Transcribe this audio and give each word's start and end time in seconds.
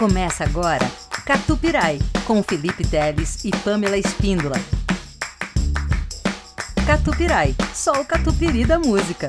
Começa 0.00 0.44
agora 0.44 0.90
Catupirai, 1.26 1.98
com 2.26 2.42
Felipe 2.42 2.88
Teles 2.88 3.44
e 3.44 3.50
Pamela 3.50 3.98
Espíndola. 3.98 4.56
Catupirai, 6.86 7.54
só 7.74 8.00
o 8.00 8.04
catupiry 8.06 8.64
da 8.64 8.78
música. 8.78 9.28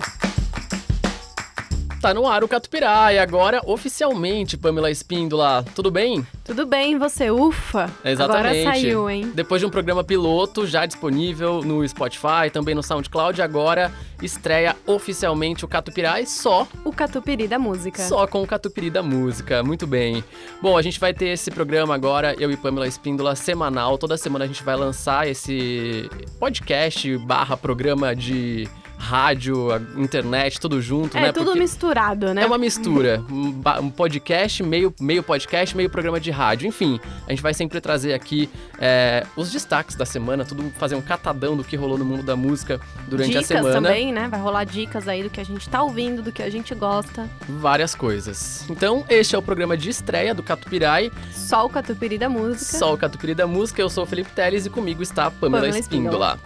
Tá 2.01 2.13
no 2.13 2.25
ar 2.25 2.41
o 2.43 2.47
Catupirai, 2.47 3.19
agora 3.19 3.61
oficialmente, 3.65 4.57
Pamela 4.57 4.89
Espíndola. 4.89 5.63
Tudo 5.75 5.91
bem? 5.91 6.25
Tudo 6.43 6.65
bem, 6.65 6.97
você? 6.97 7.29
Ufa! 7.29 7.91
Exatamente. 8.03 8.61
Agora 8.61 8.73
saiu, 8.73 9.09
hein? 9.09 9.29
Depois 9.35 9.59
de 9.59 9.67
um 9.67 9.69
programa 9.69 10.05
piloto 10.05 10.65
já 10.65 10.85
disponível 10.85 11.61
no 11.63 11.87
Spotify, 11.87 12.49
também 12.51 12.73
no 12.73 12.81
SoundCloud, 12.81 13.41
agora 13.41 13.91
estreia 14.21 14.75
oficialmente 14.85 15.65
o 15.65 15.67
Catupirai 15.67 16.25
só. 16.25 16.67
O 16.83 16.91
Catupiri 16.91 17.47
da 17.47 17.57
música. 17.57 18.01
Só 18.03 18.27
com 18.27 18.41
o 18.43 18.47
Catupiri 18.47 18.89
da 18.89 19.03
música, 19.03 19.63
muito 19.63 19.87
bem. 19.87 20.23
Bom, 20.61 20.77
a 20.77 20.81
gente 20.81 20.99
vai 20.99 21.13
ter 21.13 21.29
esse 21.29 21.51
programa 21.51 21.95
agora, 21.95 22.35
eu 22.39 22.51
e 22.51 22.57
Pamela 22.57 22.87
Espíndola, 22.87 23.35
semanal. 23.35 23.97
Toda 23.97 24.17
semana 24.17 24.45
a 24.45 24.47
gente 24.47 24.63
vai 24.63 24.75
lançar 24.75 25.27
esse 25.27 26.09
podcast 26.39 27.17
barra 27.19 27.57
programa 27.57 28.15
de 28.15 28.67
rádio, 29.01 29.67
internet, 29.97 30.59
tudo 30.59 30.79
junto, 30.79 31.17
é, 31.17 31.21
né? 31.21 31.31
tudo 31.31 31.45
Porque 31.45 31.59
misturado, 31.59 32.33
né? 32.33 32.43
É 32.43 32.45
uma 32.45 32.57
mistura. 32.57 33.23
Um, 33.29 33.89
podcast, 33.89 34.61
meio, 34.61 34.93
meio 35.01 35.23
podcast, 35.23 35.75
meio 35.75 35.89
programa 35.89 36.19
de 36.19 36.29
rádio. 36.29 36.67
Enfim, 36.67 36.99
a 37.25 37.31
gente 37.31 37.41
vai 37.41 37.53
sempre 37.53 37.81
trazer 37.81 38.13
aqui 38.13 38.47
é, 38.77 39.25
os 39.35 39.51
destaques 39.51 39.95
da 39.95 40.05
semana, 40.05 40.45
tudo 40.45 40.71
fazer 40.77 40.95
um 40.95 41.01
catadão 41.01 41.57
do 41.57 41.63
que 41.63 41.75
rolou 41.75 41.97
no 41.97 42.05
mundo 42.05 42.21
da 42.21 42.35
música 42.35 42.79
durante 43.07 43.29
dicas 43.29 43.45
a 43.45 43.47
semana. 43.47 43.73
também, 43.73 44.13
né? 44.13 44.27
Vai 44.29 44.39
rolar 44.39 44.65
dicas 44.65 45.07
aí 45.07 45.23
do 45.23 45.29
que 45.29 45.41
a 45.41 45.45
gente 45.45 45.67
tá 45.67 45.81
ouvindo, 45.81 46.21
do 46.21 46.31
que 46.31 46.43
a 46.43 46.49
gente 46.49 46.75
gosta. 46.75 47.27
Várias 47.49 47.95
coisas. 47.95 48.65
Então, 48.69 49.03
este 49.09 49.35
é 49.35 49.37
o 49.37 49.41
programa 49.41 49.75
de 49.75 49.89
estreia 49.89 50.35
do 50.35 50.43
Catupirai, 50.43 51.11
Só 51.33 51.65
o 51.65 51.69
Catupiri 51.69 52.19
da 52.19 52.29
música. 52.29 52.77
só 52.77 52.93
o 52.93 52.97
Catupiry 52.97 53.33
da 53.33 53.47
música. 53.47 53.81
Eu 53.81 53.89
sou 53.89 54.03
o 54.03 54.07
Felipe 54.07 54.31
Teles 54.31 54.67
e 54.67 54.69
comigo 54.69 55.01
está 55.01 55.25
a 55.25 55.31
Pamela, 55.31 55.63
Pamela 55.63 55.79
Espíndola. 55.79 56.39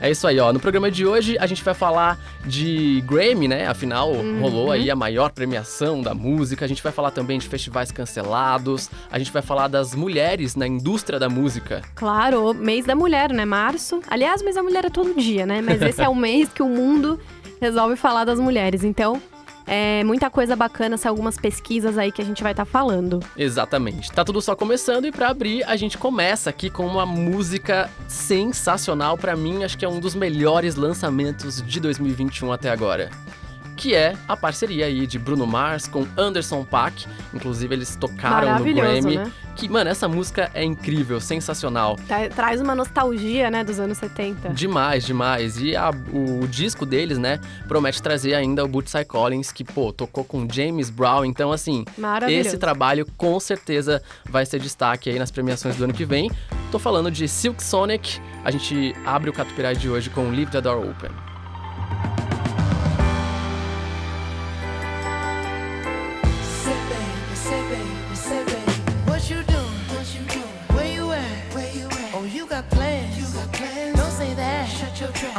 É 0.00 0.10
isso 0.10 0.26
aí, 0.26 0.38
ó. 0.40 0.50
No 0.52 0.58
programa 0.58 0.90
de 0.90 1.04
hoje 1.06 1.36
a 1.38 1.46
gente 1.46 1.62
vai 1.62 1.74
falar 1.74 2.18
de 2.46 3.02
Grammy, 3.06 3.46
né? 3.46 3.66
Afinal, 3.66 4.10
Uhum. 4.12 4.40
rolou 4.40 4.72
aí 4.72 4.90
a 4.90 4.96
maior 4.96 5.30
premiação 5.30 6.00
da 6.00 6.14
música. 6.14 6.64
A 6.64 6.68
gente 6.68 6.82
vai 6.82 6.90
falar 6.90 7.10
também 7.10 7.38
de 7.38 7.46
festivais 7.46 7.92
cancelados. 7.92 8.88
A 9.10 9.18
gente 9.18 9.30
vai 9.30 9.42
falar 9.42 9.68
das 9.68 9.94
mulheres 9.94 10.56
na 10.56 10.66
indústria 10.66 11.18
da 11.18 11.28
música. 11.28 11.82
Claro, 11.94 12.54
mês 12.54 12.86
da 12.86 12.94
mulher, 12.94 13.30
né? 13.32 13.44
Março. 13.44 14.00
Aliás, 14.08 14.40
mês 14.42 14.56
da 14.56 14.62
mulher 14.62 14.84
é 14.86 14.90
todo 14.90 15.14
dia, 15.20 15.44
né? 15.44 15.60
Mas 15.60 15.82
esse 15.82 16.00
é 16.00 16.08
o 16.08 16.14
mês 16.16 16.48
que 16.48 16.62
o 16.62 16.68
mundo 16.68 17.20
resolve 17.60 17.94
falar 17.96 18.24
das 18.24 18.40
mulheres. 18.40 18.82
Então, 18.84 19.20
é 19.72 20.02
muita 20.02 20.28
coisa 20.28 20.56
bacana, 20.56 20.96
são 20.96 21.08
algumas 21.08 21.36
pesquisas 21.36 21.96
aí 21.96 22.10
que 22.10 22.20
a 22.20 22.24
gente 22.24 22.42
vai 22.42 22.50
estar 22.50 22.64
falando. 22.64 23.20
Exatamente. 23.36 24.10
Tá 24.10 24.24
tudo 24.24 24.42
só 24.42 24.56
começando 24.56 25.04
e 25.04 25.12
pra 25.12 25.28
abrir 25.28 25.62
a 25.62 25.76
gente 25.76 25.96
começa 25.96 26.50
aqui 26.50 26.68
com 26.68 26.84
uma 26.84 27.06
música 27.06 27.88
sensacional 28.08 29.16
pra 29.16 29.36
mim, 29.36 29.62
acho 29.62 29.78
que 29.78 29.84
é 29.84 29.88
um 29.88 30.00
dos 30.00 30.16
melhores 30.16 30.74
lançamentos 30.74 31.62
de 31.62 31.78
2021 31.78 32.52
até 32.52 32.68
agora. 32.68 33.10
Que 33.80 33.94
é 33.94 34.12
a 34.28 34.36
parceria 34.36 34.84
aí 34.84 35.06
de 35.06 35.18
Bruno 35.18 35.46
Mars 35.46 35.88
com 35.88 36.06
Anderson 36.16 36.62
Paak. 36.64 37.06
Inclusive, 37.32 37.74
eles 37.74 37.96
tocaram 37.96 38.46
no 38.58 38.64
Grammy. 38.74 39.16
né? 39.24 39.32
Que, 39.56 39.68
mano, 39.70 39.88
essa 39.88 40.06
música 40.06 40.50
é 40.54 40.62
incrível, 40.62 41.18
sensacional. 41.20 41.96
Tra- 42.06 42.28
Traz 42.28 42.60
uma 42.60 42.74
nostalgia, 42.74 43.50
né, 43.50 43.64
dos 43.64 43.80
anos 43.80 43.96
70. 43.96 44.50
Demais, 44.50 45.04
demais. 45.06 45.58
E 45.60 45.74
a- 45.74 45.90
o, 46.12 46.46
disco 46.46 46.84
deles, 46.84 47.16
né, 47.18 47.40
promete 47.66 48.02
trazer 48.02 48.34
ainda 48.34 48.62
o 48.64 48.68
Bootsy 48.68 49.02
Collins, 49.04 49.50
que, 49.50 49.64
pô, 49.64 49.92
tocou 49.92 50.24
com 50.24 50.46
James 50.50 50.90
Brown. 50.90 51.24
Então, 51.24 51.50
assim, 51.50 51.84
esse 52.32 52.58
trabalho 52.58 53.06
com 53.16 53.40
certeza 53.40 54.02
vai 54.28 54.44
ser 54.44 54.60
destaque 54.60 55.08
aí 55.08 55.18
nas 55.18 55.30
premiações 55.30 55.76
do 55.76 55.84
ano 55.84 55.94
que 55.94 56.04
vem. 56.04 56.30
Tô 56.70 56.78
falando 56.78 57.10
de 57.10 57.26
Silk 57.26 57.62
Sonic. 57.62 58.20
A 58.44 58.50
gente 58.50 58.94
abre 59.06 59.30
o 59.30 59.32
Catupirai 59.32 59.74
de 59.74 59.88
hoje 59.88 60.10
com 60.10 60.28
Leave 60.30 60.50
the 60.50 60.60
Door 60.60 60.86
Open. 60.86 61.10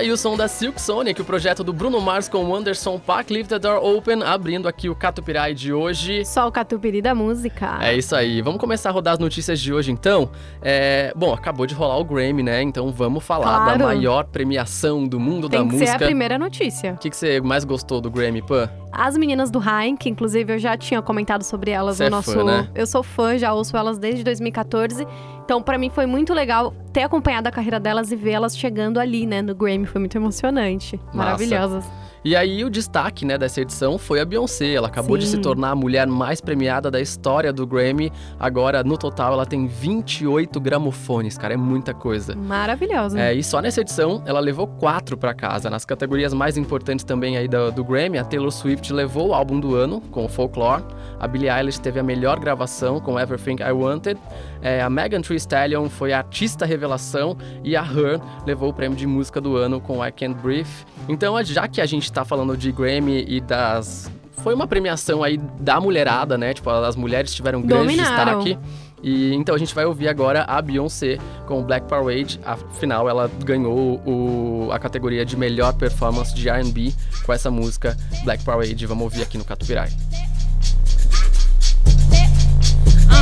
aí 0.00 0.10
o 0.10 0.16
som 0.16 0.36
da 0.36 0.48
Silk 0.48 0.80
Sonic, 0.80 1.20
o 1.20 1.24
projeto 1.24 1.62
do 1.62 1.72
Bruno 1.72 2.00
Mars 2.00 2.28
com 2.28 2.42
o 2.44 2.54
Anderson 2.54 2.98
Paak, 2.98 3.30
Leave 3.32 3.48
the 3.48 3.58
Door 3.58 3.84
Open, 3.84 4.22
abrindo 4.22 4.66
aqui 4.66 4.88
o 4.88 4.94
Catupirai 4.94 5.52
de 5.54 5.72
hoje. 5.72 6.24
Só 6.24 6.48
o 6.48 6.52
catupiry 6.52 7.02
da 7.02 7.14
música. 7.14 7.76
É 7.82 7.94
isso 7.94 8.16
aí. 8.16 8.40
Vamos 8.40 8.58
começar 8.60 8.88
a 8.88 8.92
rodar 8.92 9.12
as 9.14 9.18
notícias 9.18 9.60
de 9.60 9.72
hoje, 9.72 9.92
então. 9.92 10.30
É, 10.62 11.12
Bom, 11.14 11.34
acabou 11.34 11.66
de 11.66 11.74
rolar 11.74 11.98
o 11.98 12.04
Grammy, 12.04 12.42
né? 12.42 12.62
Então 12.62 12.90
vamos 12.90 13.22
falar 13.24 13.64
Claro. 13.64 13.78
da 13.78 13.84
maior 13.86 14.24
premiação 14.24 15.06
do 15.06 15.20
mundo 15.20 15.48
Tem 15.48 15.60
da 15.60 15.66
que 15.66 15.72
música. 15.72 15.98
ser 15.98 16.04
a 16.04 16.06
primeira 16.06 16.38
notícia. 16.38 16.92
O 16.94 16.96
que, 16.98 17.10
que 17.10 17.16
você 17.16 17.40
mais 17.40 17.64
gostou 17.64 18.00
do 18.00 18.10
Grammy, 18.10 18.40
Pan? 18.40 18.70
As 18.92 19.16
meninas 19.16 19.50
do 19.50 19.58
Rain, 19.58 19.96
que 19.96 20.08
inclusive 20.08 20.54
eu 20.54 20.58
já 20.58 20.76
tinha 20.76 21.00
comentado 21.02 21.42
sobre 21.44 21.70
elas 21.70 21.98
no 22.00 22.06
é 22.06 22.10
nosso. 22.10 22.32
fã, 22.32 22.42
né? 22.44 22.68
Eu 22.74 22.86
sou 22.86 23.02
fã, 23.02 23.36
já 23.38 23.52
ouço 23.52 23.76
elas 23.76 23.98
desde 23.98 24.24
2014. 24.24 25.06
Então, 25.50 25.60
pra 25.60 25.76
mim 25.76 25.90
foi 25.90 26.06
muito 26.06 26.32
legal 26.32 26.72
ter 26.92 27.02
acompanhado 27.02 27.48
a 27.48 27.50
carreira 27.50 27.80
delas 27.80 28.12
e 28.12 28.14
ver 28.14 28.30
elas 28.30 28.56
chegando 28.56 29.00
ali, 29.00 29.26
né, 29.26 29.42
no 29.42 29.52
Grammy. 29.52 29.84
Foi 29.84 29.98
muito 29.98 30.16
emocionante. 30.16 31.00
Maravilhosas. 31.12 31.84
E 32.22 32.36
aí 32.36 32.62
o 32.64 32.70
destaque, 32.70 33.24
né, 33.24 33.38
dessa 33.38 33.62
edição 33.62 33.96
foi 33.96 34.20
a 34.20 34.24
Beyoncé. 34.24 34.74
Ela 34.74 34.88
acabou 34.88 35.16
de 35.16 35.24
Sim. 35.24 35.36
se 35.36 35.38
tornar 35.38 35.70
a 35.70 35.74
mulher 35.74 36.06
mais 36.06 36.40
premiada 36.40 36.90
da 36.90 37.00
história 37.00 37.52
do 37.52 37.66
Grammy. 37.66 38.12
Agora, 38.38 38.84
no 38.84 38.98
total, 38.98 39.32
ela 39.32 39.46
tem 39.46 39.66
28 39.66 40.60
gramofones, 40.60 41.38
cara, 41.38 41.54
é 41.54 41.56
muita 41.56 41.94
coisa. 41.94 42.36
Maravilhosa. 42.36 43.18
É, 43.18 43.32
e 43.32 43.42
só 43.42 43.60
nessa 43.62 43.80
edição 43.80 44.22
ela 44.26 44.38
levou 44.38 44.66
quatro 44.66 45.16
pra 45.16 45.32
casa. 45.32 45.70
Nas 45.70 45.84
categorias 45.84 46.34
mais 46.34 46.58
importantes 46.58 47.04
também 47.04 47.38
aí 47.38 47.48
do, 47.48 47.72
do 47.72 47.82
Grammy, 47.82 48.18
a 48.18 48.24
Taylor 48.24 48.50
Swift 48.50 48.92
levou 48.92 49.28
o 49.28 49.34
álbum 49.34 49.58
do 49.58 49.74
ano 49.74 50.00
com 50.10 50.24
o 50.26 50.28
Folklore. 50.28 50.84
A 51.18 51.26
Billie 51.26 51.50
Eilish 51.50 51.78
teve 51.78 51.98
a 51.98 52.02
melhor 52.02 52.38
gravação 52.38 53.00
com 53.00 53.18
Everything 53.18 53.56
I 53.62 53.72
Wanted. 53.72 54.20
É, 54.62 54.82
a 54.82 54.90
Megan 54.90 55.22
Thee 55.22 55.36
Stallion 55.36 55.88
foi 55.88 56.12
a 56.12 56.18
artista 56.18 56.66
revelação 56.66 57.36
e 57.64 57.74
a 57.76 57.82
Her 57.82 58.20
levou 58.46 58.70
o 58.70 58.74
prêmio 58.74 58.96
de 58.96 59.06
música 59.06 59.40
do 59.40 59.56
ano 59.56 59.80
com 59.80 60.04
I 60.04 60.12
Can't 60.12 60.38
Breathe. 60.42 60.68
Então, 61.08 61.42
já 61.42 61.66
que 61.66 61.80
a 61.80 61.86
gente 61.86 62.09
tá 62.12 62.24
falando 62.24 62.56
de 62.56 62.70
Grammy 62.72 63.24
e 63.28 63.40
das 63.40 64.10
foi 64.42 64.54
uma 64.54 64.66
premiação 64.66 65.22
aí 65.22 65.36
da 65.60 65.78
mulherada, 65.80 66.38
né? 66.38 66.54
Tipo, 66.54 66.70
as 66.70 66.96
mulheres 66.96 67.34
tiveram 67.34 67.60
grande 67.60 67.88
destaque. 67.98 68.58
E 69.02 69.34
então 69.34 69.54
a 69.54 69.58
gente 69.58 69.74
vai 69.74 69.84
ouvir 69.86 70.08
agora 70.08 70.44
a 70.44 70.60
Beyoncé 70.62 71.18
com 71.46 71.58
o 71.60 71.62
Black 71.62 71.86
Parade. 71.88 72.38
Afinal, 72.44 73.08
ela 73.08 73.30
ganhou 73.44 74.00
o- 74.06 74.68
a 74.72 74.78
categoria 74.78 75.24
de 75.24 75.36
melhor 75.36 75.72
performance 75.74 76.34
de 76.34 76.48
R&B 76.48 76.92
com 77.24 77.32
essa 77.32 77.50
música 77.50 77.96
Black 78.24 78.42
Parade. 78.44 78.86
Vamos 78.86 79.04
ouvir 79.04 79.22
aqui 79.22 79.36
no 79.38 79.44
Catupirai. 79.44 79.90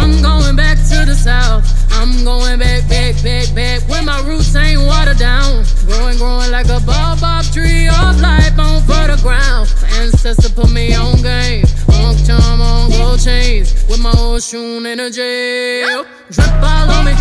I'm 0.08 0.22
going 0.22 0.56
back 0.56 0.78
to 0.88 1.04
the 1.04 1.14
south. 1.14 1.64
I'm 1.92 2.24
going 2.24 2.58
back, 2.58 2.88
back, 2.88 3.22
back, 3.22 3.54
back. 3.54 3.88
Where 3.88 4.02
my 4.02 4.20
roots 4.26 4.54
ain't 4.56 4.80
watered 4.80 5.18
down. 5.18 5.64
Growing, 5.86 6.16
growing 6.16 6.50
like 6.50 6.68
a 6.68 6.80
baobab 6.80 7.44
tree 7.52 7.88
of 7.88 8.20
life 8.20 8.58
on 8.58 8.80
fertile 8.82 9.18
ground. 9.18 9.68
My 9.82 9.88
ancestor 10.00 10.50
put 10.50 10.70
me 10.72 10.94
on 10.94 11.20
game. 11.20 11.64
On 11.92 12.16
charm, 12.24 12.60
on 12.60 12.90
gold 12.90 13.20
chains. 13.20 13.74
With 13.88 14.00
my 14.00 14.12
old 14.18 14.42
shoe 14.42 14.84
energy. 14.84 15.82
Drip 16.30 16.62
all 16.62 16.90
on 16.90 17.04
me. 17.04 17.12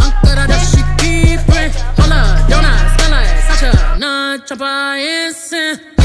Uncle 0.00 0.34
that 0.34 0.64
she 0.72 0.80
keep 1.02 1.40
it. 1.54 1.74
Hold 1.98 2.12
up, 2.12 2.48
don't 2.48 2.64
I 2.64 2.96
smell 2.96 3.10
like 3.10 3.38
such 3.48 3.62
a 3.68 3.98
non-chopper 3.98 4.96
instant? 4.96 5.97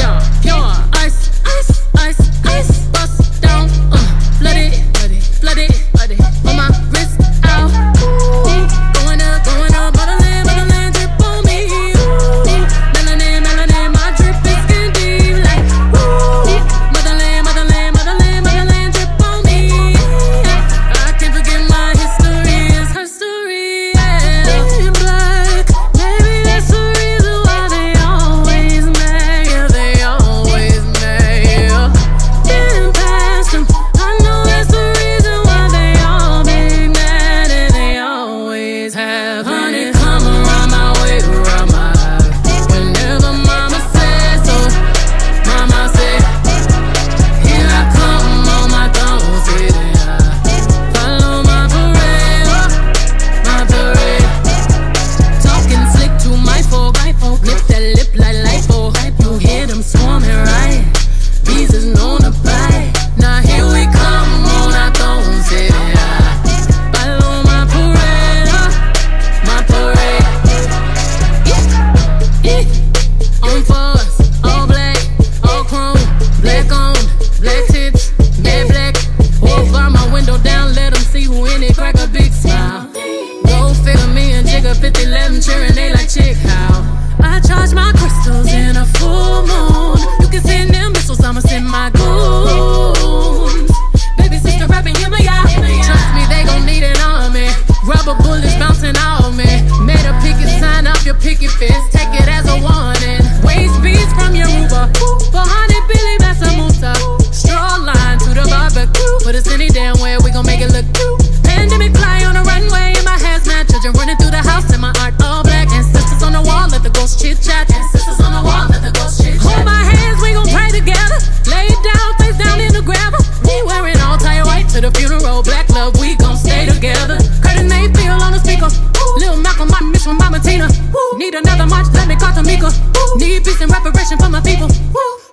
Miss 130.44 130.52
from 130.52 130.60
Mama 130.60 130.68
Tina. 130.68 130.68
Need 131.16 131.34
another 131.34 131.66
march, 131.66 131.86
let 131.94 132.08
me 132.08 132.16
call 132.16 132.32
Tamika. 132.32 132.70
Need 133.18 133.44
peace 133.44 133.60
and 133.60 133.70
reparation 133.70 134.18
for 134.18 134.28
my 134.28 134.40
people. 134.40 134.68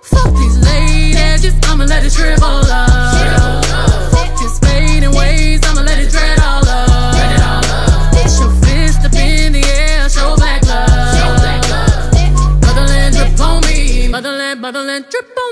Fuck 0.02 0.34
these 0.36 0.58
late 0.58 1.16
edges, 1.16 1.54
I'ma 1.64 1.84
let 1.84 2.04
it 2.04 2.12
shrivel 2.12 2.64
up. 2.70 3.64
Fuck 4.10 4.38
this 4.38 4.58
fading 4.58 5.14
ways, 5.14 5.60
I'ma 5.64 5.82
let 5.82 5.98
it 5.98 6.10
dread 6.10 6.38
all 6.40 6.66
up. 6.66 7.14
It's 8.14 8.38
your 8.38 8.50
fist 8.62 9.04
up 9.04 9.14
in 9.14 9.52
the 9.52 9.64
air, 9.64 10.08
show 10.08 10.36
black 10.36 10.62
love. 10.66 10.90
Motherland 12.62 13.14
drip 13.14 13.40
on 13.40 13.60
me, 13.62 14.08
motherland, 14.08 14.60
motherland 14.60 15.06
drip 15.10 15.26
on 15.36 15.51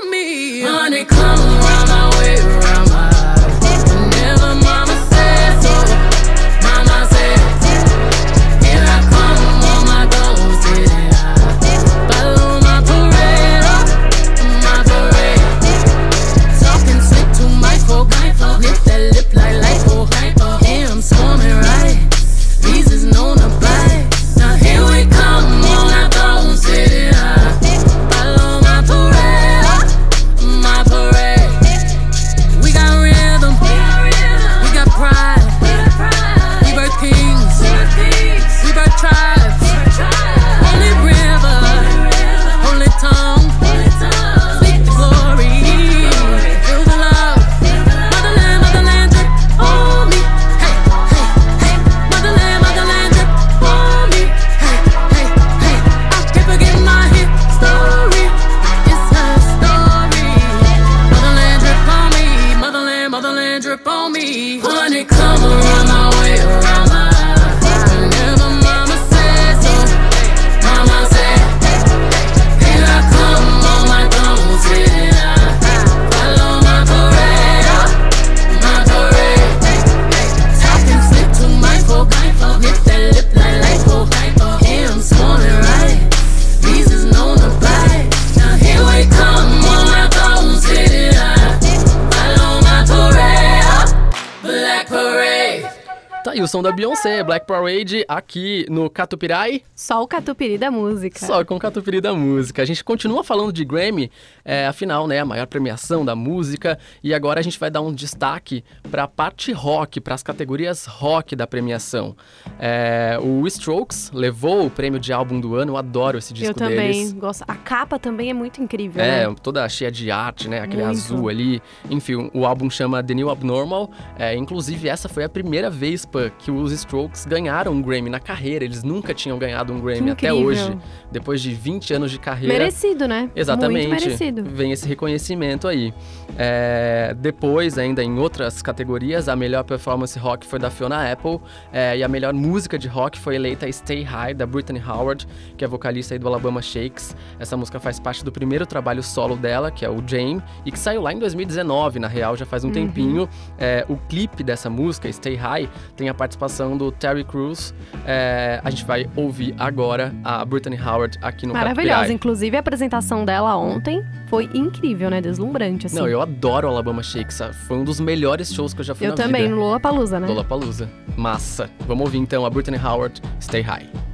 Som 96.51 96.61
da 96.61 96.69
Beyoncé, 96.73 97.23
Black 97.23 97.47
Parade, 97.47 98.03
aqui 98.09 98.65
no 98.69 98.89
Catupirai, 98.89 99.61
Só 99.73 100.03
o 100.03 100.07
catupiry 100.07 100.57
da 100.57 100.69
música. 100.69 101.25
só 101.25 101.45
com 101.45 101.55
o 101.55 101.59
Catupiry 101.59 102.01
da 102.01 102.13
música. 102.13 102.61
A 102.61 102.65
gente 102.65 102.83
continua 102.83 103.23
falando 103.23 103.53
de 103.53 103.63
Grammy, 103.63 104.11
é, 104.43 104.67
afinal, 104.67 105.07
né, 105.07 105.19
a 105.19 105.25
maior 105.25 105.47
premiação 105.47 106.03
da 106.03 106.13
música, 106.13 106.77
e 107.01 107.13
agora 107.13 107.39
a 107.39 107.41
gente 107.43 107.57
vai 107.57 107.71
dar 107.71 107.79
um 107.79 107.93
destaque 107.93 108.65
para 108.91 109.03
a 109.03 109.07
parte 109.07 109.53
rock, 109.53 110.01
para 110.01 110.13
as 110.13 110.21
categorias 110.21 110.85
rock 110.85 111.37
da 111.37 111.47
premiação. 111.47 112.17
É, 112.59 113.17
o 113.21 113.47
Strokes 113.47 114.11
levou 114.13 114.65
o 114.65 114.69
prêmio 114.69 114.99
de 114.99 115.13
álbum 115.13 115.39
do 115.39 115.55
ano, 115.55 115.71
eu 115.71 115.77
adoro 115.77 116.17
esse 116.17 116.33
disco 116.33 116.49
Eu 116.51 116.53
também 116.53 116.91
deles. 116.91 117.13
gosto. 117.13 117.45
A 117.47 117.55
capa 117.55 117.97
também 117.97 118.29
é 118.29 118.33
muito 118.33 118.61
incrível, 118.61 119.01
É, 119.01 119.25
né? 119.25 119.35
toda 119.41 119.67
cheia 119.69 119.89
de 119.89 120.11
arte, 120.11 120.49
né? 120.49 120.59
Aquele 120.59 120.83
Muito. 120.83 120.97
azul 120.97 121.29
ali. 121.29 121.61
Enfim, 121.89 122.29
o 122.33 122.45
álbum 122.45 122.69
chama 122.69 123.01
The 123.01 123.13
New 123.13 123.29
Abnormal. 123.29 123.89
É, 124.19 124.35
inclusive, 124.35 124.89
essa 124.89 125.07
foi 125.07 125.23
a 125.23 125.29
primeira 125.29 125.69
vez 125.69 126.05
pá, 126.05 126.29
que 126.43 126.51
os 126.51 126.71
Strokes 126.71 127.25
ganharam 127.25 127.71
um 127.71 127.81
Grammy 127.81 128.09
na 128.09 128.19
carreira. 128.19 128.65
Eles 128.65 128.83
nunca 128.83 129.13
tinham 129.13 129.37
ganhado 129.37 129.71
um 129.73 129.79
Grammy 129.79 130.11
até 130.11 130.33
hoje. 130.33 130.77
Depois 131.11 131.41
de 131.41 131.53
20 131.53 131.93
anos 131.93 132.11
de 132.11 132.17
carreira. 132.19 132.53
Merecido, 132.53 133.07
né? 133.07 133.29
Exatamente. 133.35 133.87
Muito 133.87 134.01
merecido. 134.03 134.43
Vem 134.43 134.71
esse 134.71 134.87
reconhecimento 134.87 135.67
aí. 135.67 135.93
É, 136.37 137.13
depois, 137.19 137.77
ainda 137.77 138.03
em 138.03 138.17
outras 138.17 138.61
categorias, 138.61 139.29
a 139.29 139.35
melhor 139.35 139.63
performance 139.63 140.17
rock 140.17 140.45
foi 140.47 140.57
da 140.59 140.69
Fiona 140.69 141.11
Apple. 141.11 141.39
é, 141.71 141.97
e 141.97 142.03
a 142.03 142.07
melhor 142.07 142.33
música 142.33 142.77
de 142.79 142.87
rock 142.87 143.19
foi 143.19 143.35
eleita 143.35 143.71
Stay 143.71 144.01
High, 144.03 144.33
da 144.33 144.45
Brittany 144.45 144.81
Howard, 144.85 145.27
que 145.57 145.63
é 145.63 145.67
vocalista 145.67 146.15
aí 146.15 146.19
do 146.19 146.27
Alabama 146.27 146.61
Shakes. 146.61 147.15
Essa 147.39 147.55
música 147.55 147.79
faz 147.79 147.99
parte 147.99 148.23
do 148.25 148.31
primeiro 148.31 148.65
trabalho 148.65 149.03
solo 149.03 149.35
dela, 149.35 149.69
que 149.69 149.85
é 149.85 149.89
o 149.89 150.01
Jane, 150.05 150.41
e 150.65 150.71
que 150.71 150.79
saiu 150.79 151.01
lá 151.01 151.13
em 151.13 151.19
2019, 151.19 151.99
na 151.99 152.07
real, 152.07 152.35
já 152.35 152.45
faz 152.45 152.63
um 152.63 152.67
Uhum. 152.67 152.73
tempinho. 152.73 153.29
É, 153.59 153.85
o 153.89 153.97
clipe 153.97 154.43
dessa 154.43 154.69
música, 154.69 155.11
Stay 155.11 155.35
High, 155.35 155.69
tem 155.95 156.07
a 156.09 156.13
participação 156.31 156.77
do 156.77 156.91
Terry 156.91 157.23
Crews. 157.23 157.73
É, 158.05 158.61
a 158.63 158.69
gente 158.69 158.85
vai 158.85 159.07
ouvir 159.15 159.53
agora 159.59 160.13
a 160.23 160.43
Brittany 160.45 160.79
Howard 160.79 161.17
aqui 161.21 161.45
no 161.45 161.53
Maravilhosa. 161.53 162.11
Inclusive, 162.13 162.55
a 162.55 162.59
apresentação 162.59 163.25
dela 163.25 163.55
ontem 163.57 164.03
foi 164.27 164.49
incrível, 164.53 165.09
né? 165.09 165.19
Deslumbrante, 165.21 165.87
assim. 165.87 165.95
Não, 165.97 166.07
eu 166.07 166.21
adoro 166.21 166.67
o 166.67 166.71
Alabama 166.71 167.03
Shakes. 167.03 167.41
Foi 167.67 167.77
um 167.77 167.83
dos 167.83 167.99
melhores 167.99 168.53
shows 168.53 168.73
que 168.73 168.79
eu 168.81 168.85
já 168.85 168.95
fui 168.95 169.07
Eu 169.07 169.11
na 169.11 169.17
também, 169.17 169.43
vida. 169.43 169.55
no 169.55 169.61
Lollapalooza, 169.61 170.19
né? 170.19 170.27
Lollapalooza. 170.27 170.89
Massa. 171.17 171.69
Vamos 171.87 172.05
ouvir 172.05 172.19
então 172.19 172.45
a 172.45 172.49
Brittany 172.49 172.77
Howard, 172.77 173.21
Stay 173.41 173.61
High. 173.61 174.10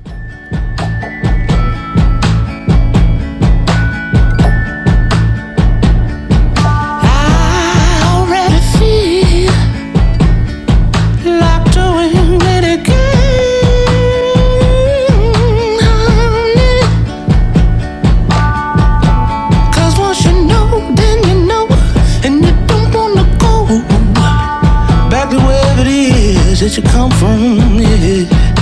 That 26.67 26.75
you 26.75 26.83
come 26.83 27.11
from. 27.11 27.79
Yeah. 27.79 28.56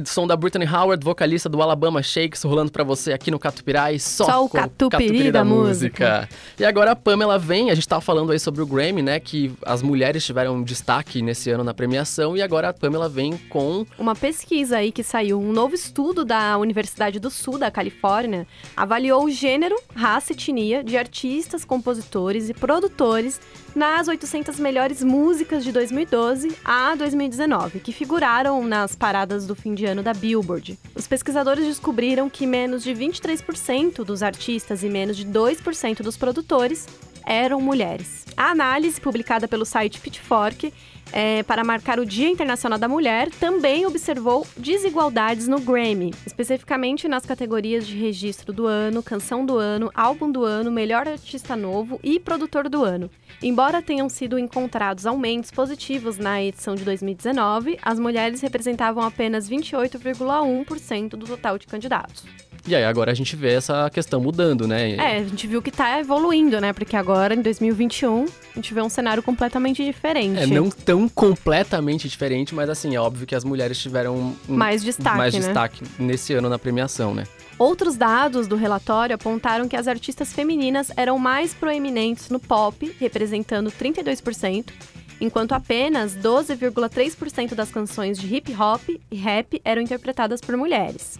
High, 0.00 0.06
som 0.06 0.26
da 0.26 0.36
Brittany 0.36 0.66
Howard, 0.66 1.04
vocalista 1.04 1.48
do 1.48 1.60
Alabama 1.60 2.02
Shakes, 2.02 2.42
rolando 2.42 2.72
pra 2.72 2.82
você 2.82 3.12
aqui 3.12 3.30
no 3.30 3.38
Catupirai, 3.38 3.98
só, 3.98 4.24
Só 4.24 4.44
o 4.44 4.48
com 4.48 4.58
catupiry 4.58 5.30
da 5.30 5.44
música. 5.44 6.28
E 6.58 6.64
agora 6.64 6.92
a 6.92 6.96
Pamela 6.96 7.38
vem, 7.38 7.70
a 7.70 7.74
gente 7.74 7.88
tava 7.88 8.00
falando 8.00 8.32
aí 8.32 8.38
sobre 8.38 8.62
o 8.62 8.66
Grammy, 8.66 9.02
né, 9.02 9.20
que 9.20 9.52
as 9.64 9.82
mulheres 9.82 10.24
tiveram 10.24 10.62
destaque 10.62 11.22
nesse 11.22 11.50
ano 11.50 11.64
na 11.64 11.74
premiação, 11.74 12.36
e 12.36 12.42
agora 12.42 12.70
a 12.70 12.72
Pamela 12.72 13.08
vem 13.08 13.36
com 13.48 13.86
Uma 13.98 14.14
pesquisa 14.14 14.78
aí 14.78 14.92
que 14.92 15.02
saiu, 15.02 15.40
um 15.40 15.52
novo 15.52 15.74
estudo 15.74 16.24
da 16.24 16.56
Universidade 16.58 17.18
do 17.18 17.30
Sul 17.30 17.58
da 17.58 17.70
Califórnia, 17.70 18.46
avaliou 18.76 19.24
o 19.24 19.30
gênero, 19.30 19.76
raça 19.94 20.32
e 20.32 20.36
etnia 20.36 20.82
de 20.82 20.96
artistas, 20.96 21.64
compositores 21.64 22.48
e 22.48 22.54
produtores 22.54 23.40
nas 23.74 24.08
800 24.08 24.58
melhores 24.58 25.02
músicas 25.02 25.62
de 25.64 25.72
2012 25.72 26.56
a 26.64 26.94
2019, 26.94 27.80
que 27.80 27.92
figuraram 27.92 28.64
nas 28.64 28.94
paradas 28.94 29.46
do 29.46 29.54
fim 29.54 29.74
de 29.74 29.86
ano 29.86 30.02
da 30.02 30.12
Billboard. 30.12 30.78
Os 30.94 31.06
pesquisadores 31.06 31.64
descobriram 31.64 32.28
que 32.28 32.46
menos 32.46 32.82
de 32.82 32.92
23% 32.92 34.04
dos 34.04 34.22
artistas 34.22 34.82
e 34.82 34.88
menos 34.88 35.16
de 35.16 35.26
2% 35.26 36.02
dos 36.02 36.16
produtores 36.16 36.86
eram 37.24 37.60
mulheres. 37.60 38.24
A 38.36 38.50
análise, 38.50 39.00
publicada 39.00 39.46
pelo 39.46 39.64
site 39.64 40.00
Pitchfork, 40.00 40.72
é, 41.12 41.42
para 41.42 41.64
marcar 41.64 41.98
o 41.98 42.06
Dia 42.06 42.28
Internacional 42.28 42.78
da 42.78 42.88
Mulher, 42.88 43.30
também 43.30 43.86
observou 43.86 44.46
desigualdades 44.56 45.48
no 45.48 45.60
Grammy, 45.60 46.12
especificamente 46.26 47.08
nas 47.08 47.26
categorias 47.26 47.86
de 47.86 47.96
registro 47.96 48.52
do 48.52 48.66
ano, 48.66 49.02
canção 49.02 49.44
do 49.44 49.56
ano, 49.56 49.90
álbum 49.94 50.30
do 50.30 50.44
ano, 50.44 50.70
melhor 50.70 51.08
artista 51.08 51.56
novo 51.56 51.98
e 52.02 52.20
produtor 52.20 52.68
do 52.68 52.84
ano. 52.84 53.10
Embora 53.42 53.82
tenham 53.82 54.08
sido 54.08 54.38
encontrados 54.38 55.06
aumentos 55.06 55.50
positivos 55.50 56.18
na 56.18 56.42
edição 56.42 56.74
de 56.74 56.84
2019, 56.84 57.78
as 57.82 57.98
mulheres 57.98 58.40
representavam 58.40 59.02
apenas 59.02 59.48
28,1% 59.48 61.10
do 61.10 61.26
total 61.26 61.58
de 61.58 61.66
candidatos. 61.66 62.24
E 62.66 62.74
aí 62.74 62.84
agora 62.84 63.10
a 63.10 63.14
gente 63.14 63.34
vê 63.36 63.54
essa 63.54 63.88
questão 63.90 64.20
mudando, 64.20 64.68
né? 64.68 64.92
É, 64.92 65.16
a 65.18 65.24
gente 65.24 65.46
viu 65.46 65.62
que 65.62 65.70
tá 65.70 65.98
evoluindo, 65.98 66.60
né? 66.60 66.72
Porque 66.72 66.94
agora, 66.94 67.34
em 67.34 67.40
2021, 67.42 68.24
a 68.24 68.54
gente 68.56 68.74
vê 68.74 68.82
um 68.82 68.88
cenário 68.88 69.22
completamente 69.22 69.84
diferente. 69.84 70.38
É, 70.40 70.46
não 70.46 70.68
tão 70.70 71.08
completamente 71.08 72.08
diferente, 72.08 72.54
mas 72.54 72.68
assim, 72.68 72.94
é 72.94 73.00
óbvio 73.00 73.26
que 73.26 73.34
as 73.34 73.44
mulheres 73.44 73.78
tiveram 73.78 74.14
um- 74.48 74.54
Mais 74.54 74.82
destaque, 74.84 75.16
mais 75.16 75.34
né? 75.34 75.40
destaque 75.40 75.82
nesse 75.98 76.34
ano 76.34 76.48
na 76.48 76.58
premiação, 76.58 77.14
né? 77.14 77.24
Outros 77.58 77.96
dados 77.96 78.46
do 78.46 78.56
relatório 78.56 79.14
apontaram 79.14 79.68
que 79.68 79.76
as 79.76 79.86
artistas 79.88 80.32
femininas 80.32 80.90
eram 80.96 81.18
mais 81.18 81.52
proeminentes 81.52 82.28
no 82.30 82.38
pop, 82.40 82.94
representando 82.98 83.70
32%, 83.70 84.72
enquanto 85.20 85.52
apenas 85.52 86.14
12,3% 86.14 87.54
das 87.54 87.70
canções 87.70 88.18
de 88.18 88.34
hip 88.34 88.54
hop 88.54 88.82
e 89.10 89.16
rap 89.16 89.60
eram 89.64 89.82
interpretadas 89.82 90.40
por 90.40 90.56
mulheres. 90.56 91.18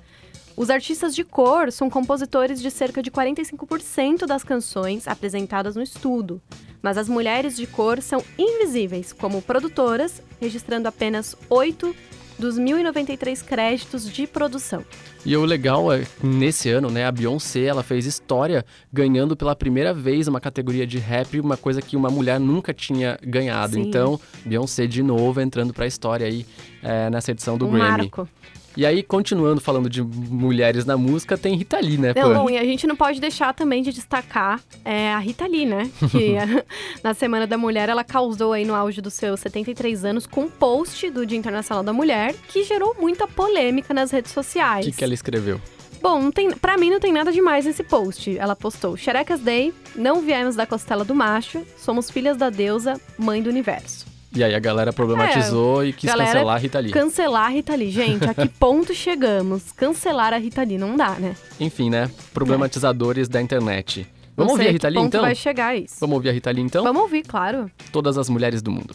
Os 0.60 0.68
artistas 0.68 1.14
de 1.14 1.24
cor 1.24 1.72
são 1.72 1.88
compositores 1.88 2.60
de 2.60 2.70
cerca 2.70 3.02
de 3.02 3.10
45% 3.10 4.26
das 4.26 4.44
canções 4.44 5.08
apresentadas 5.08 5.74
no 5.74 5.80
estudo, 5.82 6.38
mas 6.82 6.98
as 6.98 7.08
mulheres 7.08 7.56
de 7.56 7.66
cor 7.66 8.02
são 8.02 8.22
invisíveis 8.38 9.10
como 9.10 9.40
produtoras, 9.40 10.20
registrando 10.38 10.86
apenas 10.86 11.34
8 11.48 11.96
dos 12.38 12.58
1.093 12.58 13.42
créditos 13.42 14.06
de 14.12 14.26
produção. 14.26 14.84
E 15.24 15.34
o 15.34 15.46
legal 15.46 15.90
é 15.90 16.00
que 16.04 16.26
nesse 16.26 16.68
ano, 16.68 16.90
né, 16.90 17.06
a 17.06 17.12
Beyoncé, 17.12 17.64
ela 17.64 17.82
fez 17.82 18.04
história 18.04 18.62
ganhando 18.92 19.34
pela 19.34 19.56
primeira 19.56 19.94
vez 19.94 20.28
uma 20.28 20.42
categoria 20.42 20.86
de 20.86 20.98
rap, 20.98 21.40
uma 21.40 21.56
coisa 21.56 21.80
que 21.80 21.96
uma 21.96 22.10
mulher 22.10 22.38
nunca 22.38 22.74
tinha 22.74 23.18
ganhado. 23.22 23.74
Sim. 23.74 23.80
Então, 23.80 24.20
Beyoncé 24.44 24.86
de 24.86 25.02
novo 25.02 25.40
entrando 25.40 25.72
pra 25.72 25.86
história 25.86 26.26
aí 26.26 26.44
é, 26.82 27.08
nessa 27.08 27.30
edição 27.30 27.56
do 27.56 27.66
um 27.66 27.70
Grammy. 27.70 27.88
marco. 27.88 28.28
E 28.76 28.86
aí, 28.86 29.02
continuando 29.02 29.60
falando 29.60 29.90
de 29.90 30.02
mulheres 30.02 30.84
na 30.84 30.96
música, 30.96 31.36
tem 31.36 31.56
Rita 31.56 31.78
Lee, 31.80 31.98
né, 31.98 32.12
Não, 32.14 32.34
bom, 32.34 32.50
e 32.50 32.56
a 32.56 32.64
gente 32.64 32.86
não 32.86 32.94
pode 32.94 33.20
deixar 33.20 33.52
também 33.52 33.82
de 33.82 33.92
destacar 33.92 34.60
é, 34.84 35.12
a 35.12 35.18
Rita 35.18 35.46
Lee, 35.46 35.66
né? 35.66 35.90
Que 36.10 36.34
na 37.02 37.12
Semana 37.12 37.46
da 37.46 37.58
Mulher 37.58 37.88
ela 37.88 38.04
causou 38.04 38.52
aí 38.52 38.64
no 38.64 38.74
auge 38.74 39.00
dos 39.00 39.14
seus 39.14 39.40
73 39.40 40.04
anos 40.04 40.26
com 40.26 40.42
um 40.42 40.50
post 40.50 41.10
do 41.10 41.26
Dia 41.26 41.36
Internacional 41.38 41.82
da 41.82 41.92
Mulher 41.92 42.34
que 42.48 42.62
gerou 42.64 42.94
muita 42.98 43.26
polêmica 43.26 43.92
nas 43.92 44.10
redes 44.10 44.30
O 44.30 44.34
sociais. 44.34 44.86
que, 44.86 44.92
que 44.92 45.04
ela 45.04 45.14
escreveu? 45.14 45.60
Bom, 46.00 46.22
não 46.22 46.32
tem, 46.32 46.50
pra 46.52 46.78
mim 46.78 46.88
não 46.90 46.98
tem 46.98 47.12
nada 47.12 47.30
demais 47.30 47.66
nesse 47.66 47.82
post. 47.82 48.38
Ela 48.38 48.56
postou: 48.56 48.96
Xerecas 48.96 49.40
Day, 49.40 49.74
não 49.94 50.22
viemos 50.22 50.56
da 50.56 50.64
costela 50.64 51.04
do 51.04 51.14
macho, 51.14 51.62
somos 51.76 52.10
filhas 52.10 52.38
da 52.38 52.48
deusa, 52.48 52.98
mãe 53.18 53.42
do 53.42 53.50
universo. 53.50 54.06
E 54.34 54.44
aí 54.44 54.54
a 54.54 54.58
galera 54.60 54.92
problematizou 54.92 55.84
e 55.84 55.92
quis 55.92 56.08
É, 56.08 56.12
galera 56.12 56.32
cancelar 56.32 56.54
a 56.54 56.58
Rita 56.58 56.78
Lee. 56.78 56.92
Cancelar 56.92 57.46
a 57.46 57.48
Rita 57.48 57.74
Lee. 57.74 57.90
Gente, 57.90 58.24
a 58.24 58.34
que 58.34 58.48
ponto 58.60 58.94
chegamos? 58.94 59.72
Cancelar 59.72 60.32
a 60.32 60.38
Rita 60.38 60.62
Lee 60.62 60.78
não 60.78 60.96
dá, 60.96 61.10
né? 61.14 61.34
Enfim, 61.58 61.90
né? 61.90 62.08
Problematizadores 62.32 63.28
da 63.28 63.42
internet. 63.42 64.06
Vamos 64.36 64.52
ouvir 64.52 64.66
a 64.66 64.68
a 64.68 64.72
Rita 64.72 64.88
Lee 64.88 65.00
então? 65.02 65.20
vai 65.22 65.34
chegar 65.34 65.76
isso. 65.76 65.96
Vamos 66.00 66.14
ouvir 66.14 66.28
a 66.28 66.32
Rita 66.32 66.50
Lee 66.50 66.62
então? 66.62 66.84
Vamos 66.84 67.02
ouvir, 67.02 67.22
claro. 67.22 67.70
Todas 67.92 68.16
as 68.16 68.28
mulheres 68.28 68.62
do 68.62 68.70
mundo. 68.70 68.94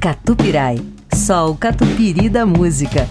Catupirai, 0.00 0.78
só 1.14 1.50
o 1.50 1.56
catupiry 1.56 2.28
da 2.28 2.46
música. 2.46 3.06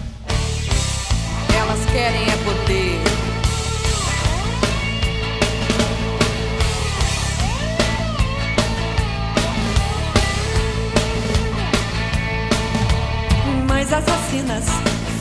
Assassinas, 14.38 14.64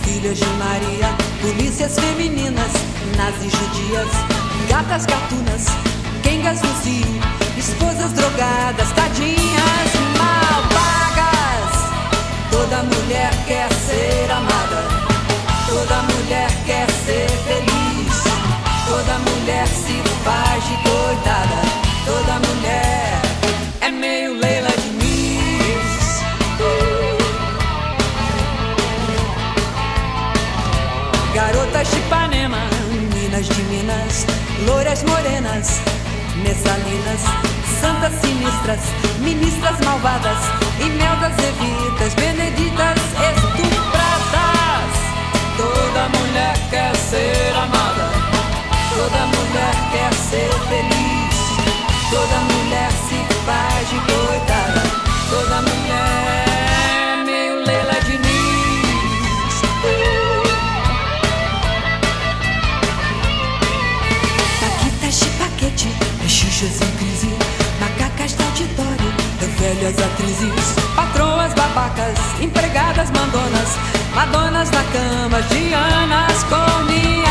filhas 0.04 0.38
de 0.38 0.46
Maria, 0.58 1.10
polícias 1.42 1.96
femininas, 1.96 2.72
nazis 3.16 3.54
judias, 3.54 4.08
gatas 4.70 5.06
gatunas, 5.06 5.66
quengas 6.24 6.62
no 6.62 6.70
cio, 6.82 7.22
esposas 7.58 8.14
drogadas, 8.14 8.92
tadinhas 8.94 9.92
mal 10.18 10.62
pagas. 10.76 11.74
Toda 12.52 12.84
mulher 12.84 13.32
quer 13.48 13.57
loiras 34.68 35.04
morenas, 35.04 35.80
messalinas, 36.44 37.22
santas 37.82 38.14
sinistras, 38.22 38.80
ministras 39.22 39.80
malvadas, 39.86 40.38
imeldas 40.80 41.34
evitas, 41.52 42.14
beneditas 42.16 43.00
estupradas. 43.32 44.92
Toda 45.58 46.10
mulher 46.20 46.56
quer 46.70 46.96
ser 46.96 47.56
amada, 47.56 47.97
babacas, 71.78 72.18
empregadas 72.42 73.12
mandonas, 73.12 73.70
madonas 74.16 74.72
na 74.72 74.84
cama, 74.94 75.42
dianas 75.44 76.44
comiadas. 76.46 77.28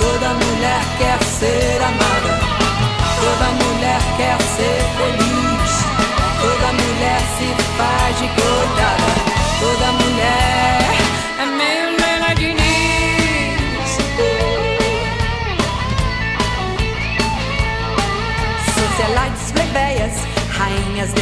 Toda 0.00 0.28
mulher 0.42 0.80
quer 0.98 1.22
ser 1.22 1.82
amada, 1.82 2.11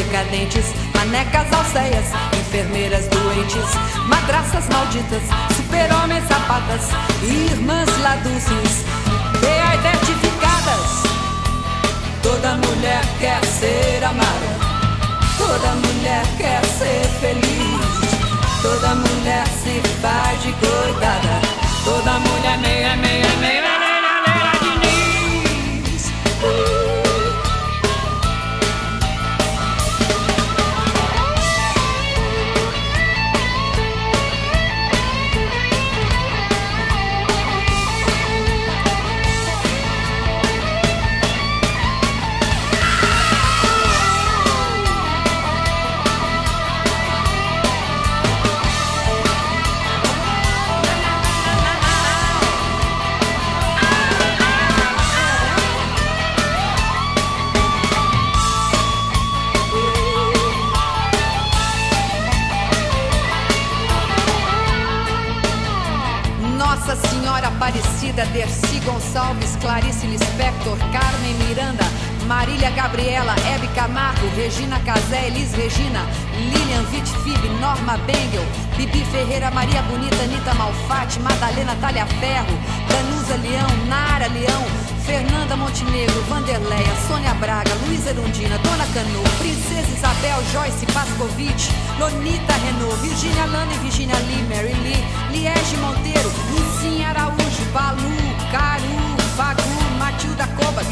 decadentes, 0.05 0.65
manecas 0.95 1.53
alceias, 1.53 2.07
enfermeiras 2.39 3.07
doentes, 3.09 3.65
madraças 4.07 4.67
malditas, 4.69 5.23
super-homens 5.57 6.27
sapatas, 6.27 6.89
irmãs 7.23 7.89
laduces, 8.01 8.85
identificadas. 9.79 11.03
Toda 12.23 12.55
mulher 12.57 13.03
quer 13.19 13.45
ser 13.45 14.03
amada, 14.05 14.51
toda 15.37 15.75
mulher 15.87 16.25
quer 16.39 16.65
ser 16.65 17.07
feliz, 17.21 18.63
toda 18.63 18.95
mulher 18.95 19.47
se 19.49 19.81
faz 20.01 20.43
de 20.43 20.53
coitada, 20.53 21.40
Pascovitch, 91.41 91.71
Lonita 91.99 92.55
Renault, 92.55 92.97
Virginia 93.01 93.47
Lana 93.47 93.73
e 93.73 93.79
Virginia 93.79 94.19
Lee, 94.27 94.43
Mary 94.49 94.75
Lee, 94.83 95.05
Liege 95.31 95.77
Monteiro, 95.79 96.31
Lucinha 96.51 97.09
Araújo, 97.09 97.65
Balu, 97.73 98.11
Caru, 98.51 99.17
Bagu, 99.37 99.97
Matilda 99.99 100.47
Kovac, 100.57 100.87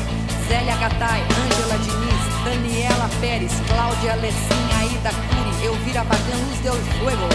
Zélia 0.48 0.76
Gattai, 0.76 1.22
Ângela 1.22 1.78
Diniz, 1.78 2.44
Daniela 2.44 3.08
Pérez, 3.20 3.52
Cláudia 3.68 4.16
Lessinha, 4.16 4.78
Aida 4.80 5.10
Cury, 5.10 5.66
Elvira 5.66 6.04
Bagan, 6.04 6.40
Luz 6.48 6.58
Del 6.60 6.78
Fuego, 6.98 7.28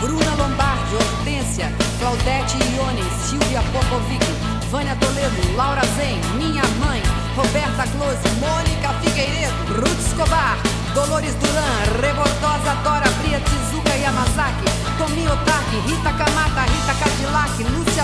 Bruna 0.00 0.34
Lombardi, 0.36 0.94
Hortência, 0.94 1.70
Claudete 1.98 2.56
Ione, 2.74 3.02
Silvia 3.28 3.62
Popovic, 3.72 4.24
Vânia 4.70 4.96
Toledo, 4.96 5.56
Laura 5.56 5.82
Zen, 5.96 6.20
Minha 6.36 6.64
Mãe, 6.80 7.02
Roberta 7.36 7.84
Close, 7.92 8.18
Mônica 8.40 8.92
Figueiredo, 9.00 9.80
Ruth 9.80 10.00
Escobar, 10.00 10.58
Dolores 10.94 11.34
Duran, 11.34 11.45
que 17.56 17.64
nos 17.64 17.95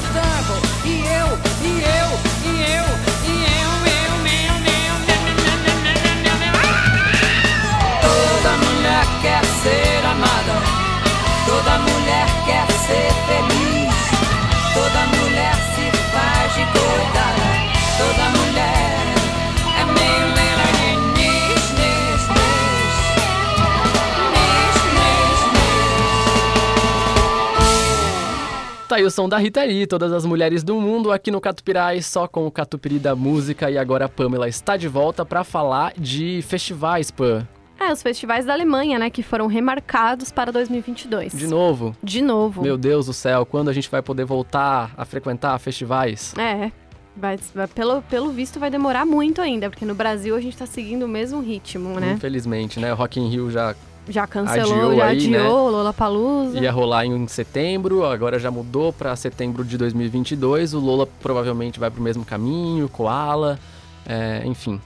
Tá 28.93 28.97
aí 28.97 29.05
o 29.05 29.11
som 29.11 29.27
da 29.27 29.39
Rita 29.39 29.65
Lee, 29.65 29.87
todas 29.87 30.13
as 30.13 30.27
mulheres 30.27 30.63
do 30.63 30.79
mundo 30.79 31.11
aqui 31.11 31.31
no 31.31 31.41
Catupirai, 31.41 32.03
só 32.03 32.29
com 32.29 32.47
o 32.47 32.51
Catupiri 32.51 32.99
da 32.99 33.17
música. 33.17 33.71
E 33.71 33.79
agora 33.79 34.05
a 34.05 34.09
Pamela 34.09 34.47
está 34.47 34.77
de 34.77 34.87
volta 34.87 35.25
para 35.25 35.43
falar 35.43 35.95
de 35.97 36.43
festivais, 36.43 37.11
Pam. 37.11 37.49
É, 37.81 37.91
os 37.91 38.03
festivais 38.03 38.45
da 38.45 38.53
Alemanha, 38.53 38.99
né, 38.99 39.09
que 39.09 39.23
foram 39.23 39.47
remarcados 39.47 40.31
para 40.31 40.53
2022. 40.53 41.33
De 41.33 41.47
novo. 41.47 41.97
De 42.03 42.21
novo. 42.21 42.61
Meu 42.61 42.77
Deus 42.77 43.07
do 43.07 43.15
céu, 43.15 43.47
quando 43.47 43.71
a 43.71 43.73
gente 43.73 43.91
vai 43.91 44.03
poder 44.03 44.27
voltar 44.27 44.93
a 44.95 45.07
frequentar 45.07 45.59
festivais? 45.59 46.35
É. 46.37 46.71
Vai, 47.17 47.39
vai- 47.55 47.69
pelo, 47.69 48.03
pelo 48.03 48.29
visto 48.29 48.61
vai 48.61 48.69
demorar 48.71 49.07
muito 49.07 49.41
ainda, 49.41 49.71
porque 49.71 49.87
no 49.87 49.95
Brasil 49.95 50.37
a 50.37 50.41
gente 50.43 50.55
tá 50.55 50.67
seguindo 50.67 51.05
o 51.05 51.09
mesmo 51.09 51.41
ritmo, 51.41 51.99
né? 51.99 52.13
Infelizmente, 52.13 52.79
né? 52.79 52.93
O 52.93 52.97
Rock 52.97 53.19
in 53.19 53.31
Rio 53.31 53.51
já 53.51 53.75
Já 54.09 54.27
cancelou, 54.27 54.73
Adiou 54.73 54.97
já 54.97 55.07
aí, 55.07 55.29
né? 55.29 55.39
adiou, 55.39 55.71
Lollapalooza. 55.71 56.59
ia 56.59 56.73
rolar 56.73 57.07
em 57.07 57.29
setembro, 57.29 58.05
agora 58.05 58.39
já 58.39 58.51
mudou 58.51 58.93
para 58.93 59.15
setembro 59.15 59.65
de 59.65 59.79
2022. 59.79 60.75
O 60.75 60.81
Lola 60.81 61.07
provavelmente 61.21 61.79
vai 61.79 61.89
pro 61.91 62.03
mesmo 62.03 62.25
caminho, 62.25 62.89
Koala, 62.89 63.59
é, 64.05 64.43
enfim. 64.45 64.81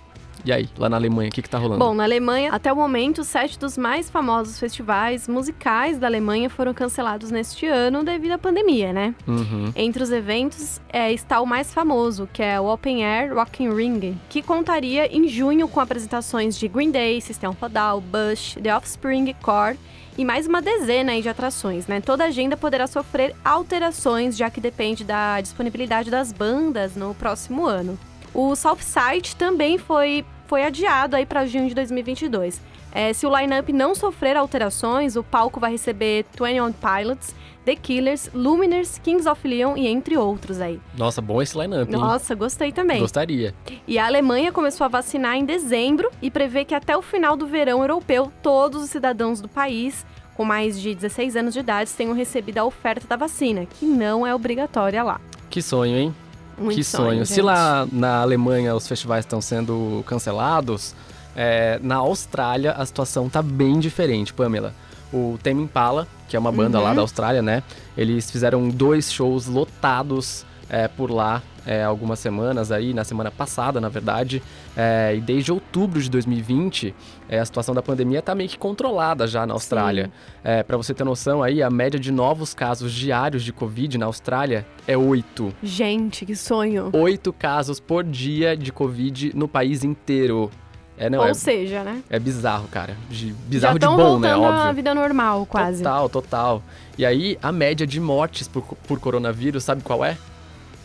E 0.46 0.52
aí, 0.52 0.68
lá 0.78 0.88
na 0.88 0.96
Alemanha, 0.96 1.28
o 1.28 1.32
que 1.32 1.42
que 1.42 1.50
tá 1.50 1.58
rolando? 1.58 1.84
Bom, 1.84 1.92
na 1.92 2.04
Alemanha, 2.04 2.52
até 2.52 2.72
o 2.72 2.76
momento, 2.76 3.24
sete 3.24 3.58
dos 3.58 3.76
mais 3.76 4.08
famosos 4.08 4.60
festivais 4.60 5.26
musicais 5.26 5.98
da 5.98 6.06
Alemanha 6.06 6.48
foram 6.48 6.72
cancelados 6.72 7.32
neste 7.32 7.66
ano 7.66 8.04
devido 8.04 8.30
à 8.30 8.38
pandemia, 8.38 8.92
né? 8.92 9.12
Uhum. 9.26 9.72
Entre 9.74 10.00
os 10.00 10.12
eventos 10.12 10.80
é, 10.88 11.12
está 11.12 11.40
o 11.40 11.46
mais 11.46 11.74
famoso, 11.74 12.28
que 12.32 12.44
é 12.44 12.60
o 12.60 12.72
Open 12.72 13.04
Air 13.04 13.34
Rock 13.34 13.64
in 13.64 13.74
Ring, 13.74 14.16
que 14.28 14.40
contaria 14.40 15.12
em 15.12 15.26
junho 15.26 15.66
com 15.66 15.80
apresentações 15.80 16.56
de 16.56 16.68
Green 16.68 16.92
Day, 16.92 17.20
System 17.20 17.50
of 17.50 17.68
Down, 17.68 18.00
Bush, 18.00 18.56
The 18.62 18.76
Offspring, 18.76 19.34
Core 19.42 19.76
e 20.16 20.24
mais 20.24 20.46
uma 20.46 20.62
dezena 20.62 21.20
de 21.20 21.28
atrações, 21.28 21.88
né? 21.88 22.00
Toda 22.00 22.22
a 22.22 22.28
agenda 22.28 22.56
poderá 22.56 22.86
sofrer 22.86 23.34
alterações, 23.44 24.36
já 24.36 24.48
que 24.48 24.60
depende 24.60 25.02
da 25.02 25.40
disponibilidade 25.40 26.08
das 26.08 26.30
bandas 26.30 26.94
no 26.94 27.16
próximo 27.16 27.66
ano. 27.66 27.98
O 28.32 28.54
Southside 28.54 29.34
também 29.34 29.78
foi, 29.78 30.22
foi 30.46 30.64
adiado 30.64 31.16
aí 31.16 31.26
para 31.26 31.46
junho 31.46 31.68
de 31.68 31.74
2022. 31.74 32.60
É, 32.92 33.12
se 33.12 33.26
o 33.26 33.36
line-up 33.36 33.72
não 33.72 33.94
sofrer 33.94 34.36
alterações, 34.36 35.16
o 35.16 35.22
palco 35.22 35.60
vai 35.60 35.72
receber 35.72 36.24
21 36.32 36.72
Pilots, 36.72 37.34
The 37.64 37.76
Killers, 37.76 38.30
Luminers, 38.32 38.98
Kings 38.98 39.28
of 39.28 39.46
Leon 39.46 39.76
e 39.76 39.86
entre 39.86 40.16
outros 40.16 40.60
aí. 40.60 40.80
Nossa, 40.96 41.20
bom 41.20 41.42
esse 41.42 41.58
line-up, 41.58 41.92
hein? 41.92 42.00
Nossa, 42.00 42.34
gostei 42.34 42.72
também. 42.72 43.00
Gostaria. 43.00 43.54
E 43.86 43.98
a 43.98 44.06
Alemanha 44.06 44.52
começou 44.52 44.84
a 44.84 44.88
vacinar 44.88 45.36
em 45.36 45.44
dezembro 45.44 46.10
e 46.22 46.30
prevê 46.30 46.64
que 46.64 46.74
até 46.74 46.96
o 46.96 47.02
final 47.02 47.36
do 47.36 47.46
verão 47.46 47.80
europeu, 47.80 48.32
todos 48.42 48.82
os 48.82 48.88
cidadãos 48.88 49.40
do 49.40 49.48
país 49.48 50.06
com 50.36 50.44
mais 50.44 50.78
de 50.78 50.94
16 50.94 51.34
anos 51.34 51.54
de 51.54 51.60
idade 51.60 51.90
tenham 51.92 52.12
recebido 52.12 52.58
a 52.58 52.64
oferta 52.64 53.06
da 53.08 53.16
vacina, 53.16 53.64
que 53.64 53.86
não 53.86 54.26
é 54.26 54.34
obrigatória 54.34 55.02
lá. 55.02 55.20
Que 55.48 55.62
sonho, 55.62 55.96
hein? 55.96 56.14
Muito 56.58 56.76
que 56.76 56.84
sonho. 56.84 57.26
Se 57.26 57.34
gente. 57.34 57.44
lá 57.44 57.86
na 57.92 58.20
Alemanha 58.22 58.74
os 58.74 58.88
festivais 58.88 59.24
estão 59.24 59.40
sendo 59.42 60.02
cancelados, 60.06 60.94
é, 61.34 61.78
na 61.82 61.96
Austrália 61.96 62.72
a 62.72 62.86
situação 62.86 63.28
tá 63.28 63.42
bem 63.42 63.78
diferente, 63.78 64.32
Pamela. 64.32 64.72
O 65.12 65.38
Tame 65.42 65.62
Impala, 65.62 66.08
que 66.28 66.34
é 66.34 66.38
uma 66.38 66.50
banda 66.50 66.80
lá 66.80 66.90
Uhum. 66.90 66.94
da 66.96 67.00
Austrália, 67.02 67.42
né? 67.42 67.62
Eles 67.96 68.30
fizeram 68.30 68.68
dois 68.70 69.12
shows 69.12 69.46
lotados 69.46 70.45
é, 70.68 70.88
por 70.88 71.10
lá 71.10 71.42
é, 71.66 71.82
algumas 71.82 72.20
semanas 72.20 72.70
aí, 72.70 72.94
na 72.94 73.02
semana 73.02 73.30
passada, 73.30 73.80
na 73.80 73.88
verdade. 73.88 74.42
É, 74.76 75.14
e 75.16 75.20
desde 75.20 75.50
outubro 75.50 76.00
de 76.00 76.08
2020, 76.08 76.94
é, 77.28 77.40
a 77.40 77.44
situação 77.44 77.74
da 77.74 77.82
pandemia 77.82 78.22
tá 78.22 78.34
meio 78.34 78.48
que 78.48 78.56
controlada 78.56 79.26
já 79.26 79.44
na 79.44 79.52
Austrália. 79.54 80.10
É, 80.44 80.62
para 80.62 80.76
você 80.76 80.94
ter 80.94 81.02
noção 81.04 81.42
aí, 81.42 81.62
a 81.62 81.70
média 81.70 81.98
de 81.98 82.12
novos 82.12 82.54
casos 82.54 82.92
diários 82.92 83.42
de 83.42 83.52
Covid 83.52 83.98
na 83.98 84.06
Austrália 84.06 84.64
é 84.86 84.96
8. 84.96 85.52
Gente, 85.62 86.24
que 86.24 86.36
sonho. 86.36 86.90
Oito 86.92 87.32
casos 87.32 87.80
por 87.80 88.04
dia 88.04 88.56
de 88.56 88.70
Covid 88.72 89.32
no 89.34 89.48
país 89.48 89.82
inteiro. 89.82 90.50
É, 90.98 91.10
não, 91.10 91.18
Ou 91.18 91.26
é, 91.26 91.34
seja, 91.34 91.82
né? 91.82 92.02
é 92.08 92.18
bizarro, 92.18 92.68
cara. 92.68 92.96
De- 93.10 93.34
bizarro 93.46 93.78
de 93.78 93.86
bom, 93.86 94.18
né? 94.18 94.34
Óbvio. 94.34 94.72
vida 94.74 94.94
normal, 94.94 95.44
quase. 95.44 95.82
Total, 95.82 96.08
total. 96.08 96.62
E 96.96 97.04
aí, 97.04 97.36
a 97.42 97.52
média 97.52 97.86
de 97.86 98.00
mortes 98.00 98.48
por, 98.48 98.62
por 98.62 98.98
coronavírus, 98.98 99.62
sabe 99.62 99.82
qual 99.82 100.02
é? 100.02 100.16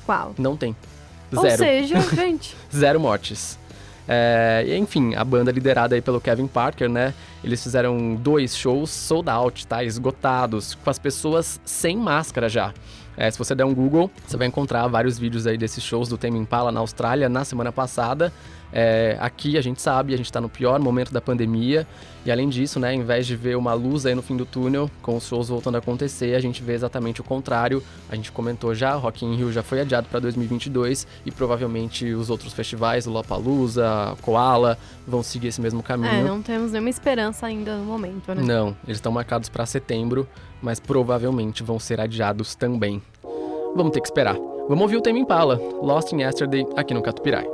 Qual? 0.05 0.33
Não 0.37 0.55
tem. 0.55 0.75
Ou 1.35 1.41
Zero. 1.41 1.57
seja, 1.57 2.01
gente, 2.15 2.55
Zero 2.73 2.99
mortes. 2.99 3.57
É, 4.07 4.63
e, 4.67 4.75
enfim, 4.77 5.15
a 5.15 5.23
banda 5.23 5.51
liderada 5.51 5.95
aí 5.95 6.01
pelo 6.01 6.19
Kevin 6.19 6.47
Parker, 6.47 6.89
né? 6.89 7.13
Eles 7.43 7.61
fizeram 7.63 8.15
dois 8.15 8.55
shows 8.55 8.89
sold 8.89 9.29
out, 9.29 9.65
tá? 9.65 9.83
Esgotados, 9.83 10.75
com 10.75 10.89
as 10.89 10.99
pessoas 10.99 11.61
sem 11.63 11.95
máscara 11.97 12.49
já. 12.49 12.73
É, 13.17 13.29
se 13.29 13.37
você 13.37 13.53
der 13.53 13.65
um 13.65 13.73
Google, 13.73 14.09
você 14.25 14.37
vai 14.37 14.47
encontrar 14.47 14.87
vários 14.87 15.19
vídeos 15.19 15.45
aí 15.45 15.57
desses 15.57 15.83
shows 15.83 16.07
do 16.09 16.17
Tame 16.17 16.39
Impala 16.39 16.71
na 16.71 16.79
Austrália 16.79 17.27
na 17.27 17.43
semana 17.43 17.71
passada. 17.71 18.31
É, 18.73 19.17
aqui 19.19 19.57
a 19.57 19.61
gente 19.61 19.81
sabe, 19.81 20.13
a 20.13 20.17
gente 20.17 20.31
tá 20.31 20.39
no 20.39 20.47
pior 20.47 20.79
momento 20.79 21.11
da 21.11 21.19
pandemia. 21.19 21.85
E 22.23 22.31
além 22.31 22.47
disso, 22.47 22.79
né, 22.79 22.93
em 22.93 23.03
vez 23.03 23.25
de 23.25 23.35
ver 23.35 23.57
uma 23.57 23.73
luz 23.73 24.05
aí 24.05 24.13
no 24.13 24.21
fim 24.21 24.37
do 24.37 24.45
túnel, 24.45 24.89
com 25.01 25.17
os 25.17 25.27
shows 25.27 25.49
voltando 25.49 25.75
a 25.75 25.79
acontecer, 25.79 26.35
a 26.35 26.39
gente 26.39 26.61
vê 26.61 26.73
exatamente 26.73 27.19
o 27.19 27.23
contrário. 27.23 27.83
A 28.09 28.15
gente 28.15 28.31
comentou 28.31 28.73
já, 28.75 28.93
Rock 28.93 29.25
in 29.25 29.35
Rio 29.35 29.51
já 29.51 29.63
foi 29.63 29.81
adiado 29.81 30.07
para 30.09 30.19
2022 30.19 31.07
e 31.25 31.31
provavelmente 31.31 32.13
os 32.13 32.29
outros 32.29 32.53
festivais, 32.53 33.07
o 33.07 33.09
Lollapalooza, 33.09 34.15
Koala, 34.21 34.77
vão 35.07 35.23
seguir 35.23 35.47
esse 35.47 35.59
mesmo 35.59 35.79
é, 35.79 35.83
caminho. 35.83 36.23
não 36.23 36.41
temos 36.41 36.71
nenhuma 36.71 36.89
esperança 36.89 37.47
ainda 37.47 37.75
no 37.75 37.85
momento, 37.85 38.33
né? 38.33 38.41
Não, 38.41 38.77
eles 38.85 38.97
estão 38.97 39.11
marcados 39.11 39.49
para 39.49 39.65
setembro, 39.65 40.27
mas 40.61 40.79
provavelmente 40.79 41.63
vão 41.63 41.79
ser 41.79 41.99
adiados 41.99 42.55
também. 42.55 43.01
Vamos 43.75 43.91
ter 43.91 44.01
que 44.01 44.07
esperar. 44.07 44.35
Vamos 44.67 44.81
ouvir 44.81 44.97
o 44.97 45.01
tema 45.01 45.19
Impala, 45.19 45.59
Lost 45.81 46.11
in 46.13 46.21
Yesterday, 46.21 46.65
aqui 46.75 46.93
no 46.93 47.01
Catupirai. 47.01 47.47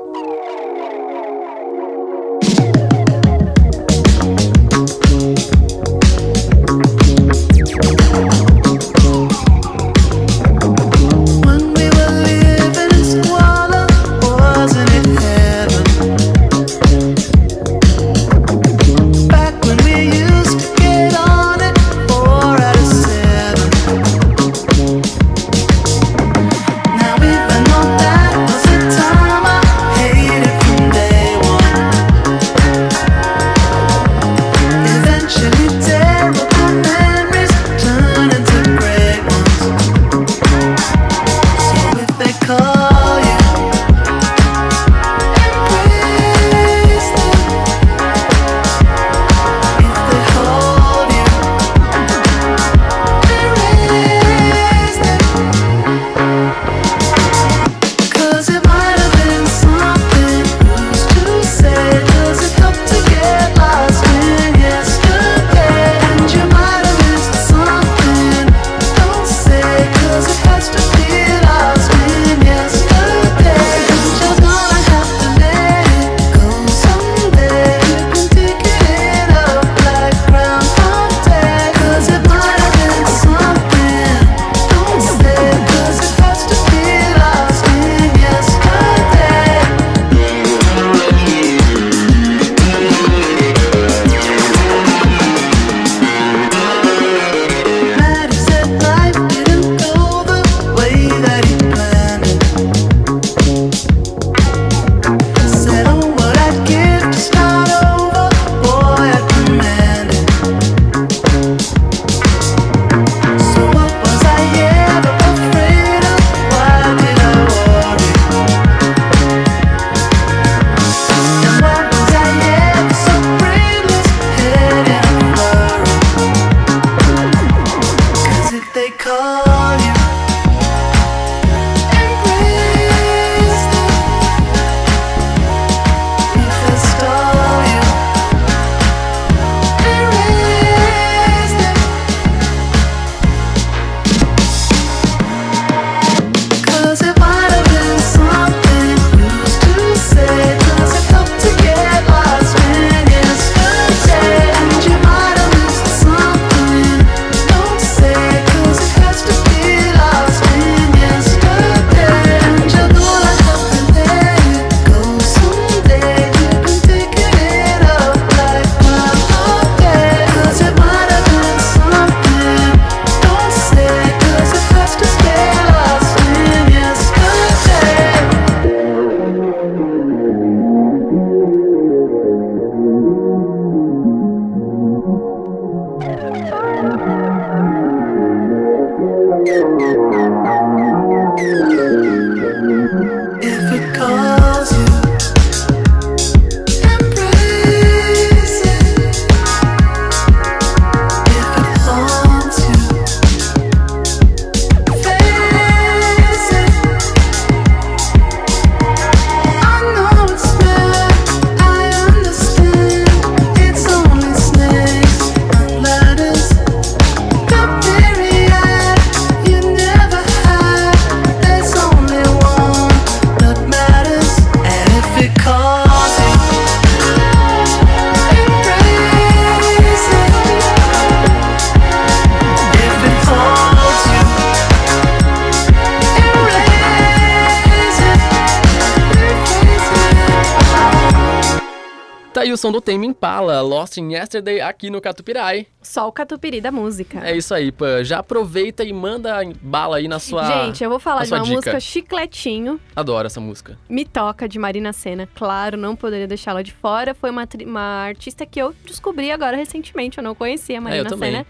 O 242.57 242.59
som 242.59 242.71
do 242.71 242.81
Tame 242.81 243.05
Impala, 243.05 243.61
Lost 243.61 243.97
in 243.97 244.13
Yesterday, 244.13 244.59
aqui 244.59 244.89
no 244.89 244.99
Catupirai. 244.99 245.67
Só 245.79 246.07
o 246.07 246.11
catupiry 246.11 246.59
da 246.59 246.71
música. 246.71 247.19
É 247.23 247.37
isso 247.37 247.53
aí, 247.53 247.71
Pan. 247.71 248.03
Já 248.03 248.17
aproveita 248.17 248.83
e 248.83 248.91
manda 248.91 249.37
bala 249.61 249.97
aí 249.97 250.07
na 250.07 250.17
sua... 250.17 250.65
Gente, 250.65 250.83
eu 250.83 250.89
vou 250.89 250.99
falar 250.99 251.23
de 251.23 251.31
uma 251.31 251.41
dica. 251.41 251.55
música 251.55 251.79
chicletinho, 251.79 252.79
Adoro 252.95 253.27
essa 253.27 253.39
música. 253.39 253.77
Me 253.87 254.03
Toca, 254.03 254.49
de 254.49 254.57
Marina 254.57 254.91
Senna. 254.91 255.29
Claro, 255.35 255.77
não 255.77 255.95
poderia 255.95 256.27
deixá-la 256.27 256.63
de 256.63 256.73
fora. 256.73 257.13
Foi 257.13 257.29
uma, 257.29 257.47
uma 257.63 258.05
artista 258.07 258.43
que 258.43 258.59
eu 258.59 258.73
descobri 258.83 259.31
agora 259.31 259.55
recentemente. 259.55 260.17
Eu 260.17 260.23
não 260.23 260.33
conhecia 260.33 260.79
a 260.79 260.81
Marina 260.81 261.03
É, 261.03 261.05
eu 261.05 261.09
também. 261.09 261.31
Senna. 261.33 261.45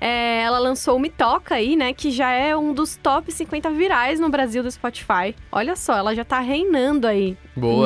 É, 0.00 0.40
ela 0.42 0.58
lançou 0.58 0.96
o 0.96 0.98
Me 0.98 1.10
Toca 1.10 1.56
aí, 1.56 1.76
né? 1.76 1.92
Que 1.92 2.10
já 2.10 2.30
é 2.30 2.56
um 2.56 2.72
dos 2.72 2.96
top 2.96 3.30
50 3.30 3.70
virais 3.70 4.18
no 4.18 4.30
Brasil 4.30 4.62
do 4.62 4.70
Spotify. 4.70 5.34
Olha 5.52 5.76
só, 5.76 5.98
ela 5.98 6.14
já 6.14 6.24
tá 6.24 6.40
reinando 6.40 7.06
aí 7.06 7.36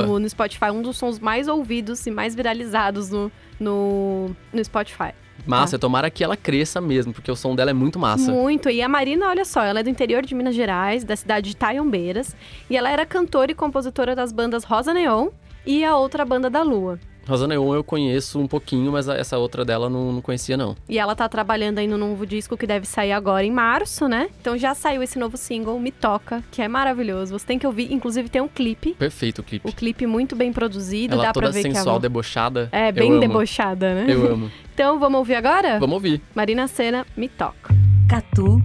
no, 0.07 0.19
no 0.21 0.29
Spotify. 0.29 0.67
Um 0.73 0.81
dos 0.81 0.97
sons 0.97 1.19
mais 1.19 1.49
ouvidos 1.49 2.07
e 2.07 2.11
mais 2.11 2.35
viralizados 2.35 3.11
no, 3.11 3.33
no, 3.59 4.31
no 4.53 4.65
Spotify. 4.65 5.13
Massa, 5.47 5.79
tomara 5.79 6.09
que 6.11 6.23
ela 6.25 6.37
cresça 6.37 6.81
mesmo, 6.81 7.13
porque 7.13 7.31
o 7.31 7.37
som 7.37 7.55
dela 7.55 7.71
é 7.71 7.75
muito 7.75 7.99
massa. 7.99 8.31
Muito. 8.31 8.71
E 8.71 8.81
a 8.81 8.89
Marina, 8.89 9.29
olha 9.29 9.45
só, 9.45 9.63
ela 9.63 9.81
é 9.81 9.83
do 9.83 9.91
interior 9.91 10.25
de 10.25 10.35
Minas 10.35 10.55
Gerais, 10.55 11.05
da 11.05 11.17
cidade 11.17 11.51
de 11.51 11.57
Taiombeiras. 11.57 12.35
E 12.71 12.77
ela 12.77 12.91
era 12.91 13.05
cantora 13.05 13.51
e 13.51 13.55
compositora 13.55 14.15
das 14.15 14.33
bandas 14.33 14.65
Rosa 14.65 14.95
Neon 14.95 15.29
e 15.67 15.85
a 15.85 15.97
outra 15.97 16.25
banda 16.25 16.49
da 16.49 16.63
Lua. 16.63 16.99
Rosa 17.27 17.47
Neon 17.49 17.75
eu 17.75 17.83
conheço 17.85 18.39
um 18.39 18.47
pouquinho, 18.47 18.93
mas 18.93 19.09
a- 19.09 19.17
essa 19.17 19.39
outra 19.39 19.65
dela 19.65 19.89
não, 19.89 20.13
não 20.13 20.21
conhecia 20.21 20.57
não. 20.57 20.77
E 20.89 20.99
ela 20.99 21.15
tá 21.17 21.29
trabalhando 21.29 21.79
aí 21.79 21.87
no 21.87 21.97
novo 21.99 22.27
disco 22.27 22.57
que 22.57 22.67
deve 22.67 22.87
sair 22.87 23.13
agora 23.13 23.45
em 23.45 23.51
março, 23.51 24.07
né? 24.09 24.29
Então 24.41 24.57
já 24.59 24.75
saiu 24.75 25.03
esse 25.03 25.19
novo 25.19 25.37
single, 25.37 25.79
Me 25.81 25.91
Toca, 25.91 26.43
que 26.51 26.61
é 26.63 26.69
maravilhoso. 26.69 27.39
Você 27.39 27.47
tem 27.47 27.59
que 27.59 27.67
ouvir, 27.67 27.93
inclusive 27.93 28.29
tem 28.29 28.41
um 28.43 28.49
clipe. 28.49 28.95
Perfeito 28.95 29.41
o 29.41 29.43
clipe. 29.45 29.69
O 29.69 29.73
clipe 29.73 30.07
muito 30.07 30.37
bem 30.37 30.53
produzido, 30.53 31.15
Ela 31.15 31.25
dá 31.25 31.33
toda 31.33 31.47
pra 31.51 31.53
ver 31.55 31.63
sensual, 31.63 31.97
que 31.97 32.03
debochada. 32.03 32.69
é... 32.73 32.85
É, 32.85 32.89
eu 32.91 32.93
bem 32.93 33.11
amo. 33.11 33.21
debochada, 33.21 33.95
né? 33.95 34.07
Eu 34.09 34.31
amo. 34.33 34.51
Então 34.75 34.99
vamos 34.99 35.19
ouvir 35.19 35.37
agora? 35.37 35.79
Vamos 35.79 35.95
ouvir. 35.95 36.21
Marina 36.35 36.67
Senna, 36.67 37.07
Me 37.17 37.29
Toca. 37.29 37.73
Catu 38.09 38.61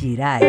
Pirai. 0.00 0.40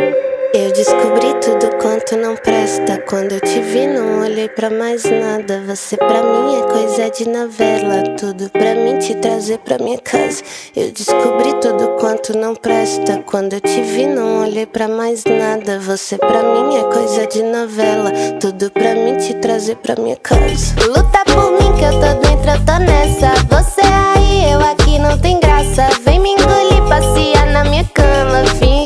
Eu 0.53 0.71
descobri 0.71 1.33
tudo 1.41 1.75
quanto 1.81 2.15
não 2.15 2.35
presta. 2.35 2.97
Quando 3.07 3.33
eu 3.33 3.39
te 3.39 3.59
vi, 3.61 3.87
não 3.87 4.21
olhei 4.21 4.47
pra 4.47 4.69
mais 4.69 5.03
nada. 5.03 5.61
Você 5.67 5.97
pra 5.97 6.21
mim 6.23 6.59
é 6.59 6.61
coisa 6.71 7.09
de 7.09 7.29
novela. 7.29 8.03
Tudo 8.17 8.49
pra 8.49 8.75
mim 8.75 8.97
te 8.99 9.15
trazer 9.15 9.57
pra 9.59 9.77
minha 9.77 9.97
casa. 9.97 10.43
Eu 10.75 10.91
descobri 10.91 11.53
tudo 11.61 11.95
quanto 11.99 12.37
não 12.37 12.55
presta. 12.55 13.23
Quando 13.25 13.53
eu 13.53 13.61
te 13.61 13.81
vi, 13.81 14.05
não 14.05 14.43
olhei 14.43 14.65
pra 14.65 14.87
mais 14.87 15.23
nada. 15.25 15.79
Você 15.79 16.17
pra 16.17 16.43
mim 16.43 16.77
é 16.77 16.83
coisa 16.83 17.27
de 17.27 17.43
novela. 17.43 18.11
Tudo 18.39 18.69
pra 18.71 18.95
mim 18.95 19.17
te 19.17 19.33
trazer 19.35 19.75
pra 19.77 19.95
minha 19.95 20.17
casa. 20.17 20.75
Luta 20.87 21.23
por 21.25 21.51
mim 21.53 21.77
que 21.77 21.83
eu 21.83 21.91
tô 21.91 22.27
dentro, 22.27 22.51
eu 22.51 22.65
tô 22.65 22.79
nessa. 22.79 23.33
Você 23.49 23.81
aí, 23.81 24.51
eu 24.51 24.59
aqui, 24.59 24.99
não 24.99 25.17
tem 25.17 25.39
graça. 25.39 25.87
Vem 26.03 26.19
me 26.19 26.31
engolir, 26.31 26.81
passear 26.87 27.45
na 27.47 27.63
minha 27.63 27.85
cama. 27.93 28.45
Finge 28.59 28.84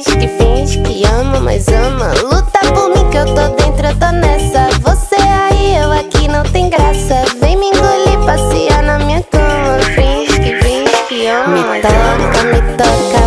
mas 1.50 1.68
ama. 1.70 2.14
Luta 2.22 2.60
por 2.76 2.90
mim 2.90 3.10
que 3.10 3.18
eu 3.18 3.26
tô 3.26 3.48
dentro, 3.56 3.88
eu 3.88 3.96
tô 3.96 4.12
nessa. 4.12 4.70
Você 4.82 5.16
aí, 5.16 5.78
eu 5.78 5.92
aqui, 5.92 6.28
não 6.28 6.44
tem 6.44 6.70
graça. 6.70 7.26
Vem 7.42 7.58
me 7.58 7.70
engolir, 7.70 8.20
passear 8.24 8.84
na 8.84 9.00
minha 9.00 9.24
cama. 9.24 9.80
Finge 9.96 10.40
que 10.40 10.56
finge 10.64 11.04
que 11.08 11.26
ama. 11.26 11.48
Me 11.48 11.82
toca, 11.82 12.44
me 12.44 12.62
toca 12.78 13.19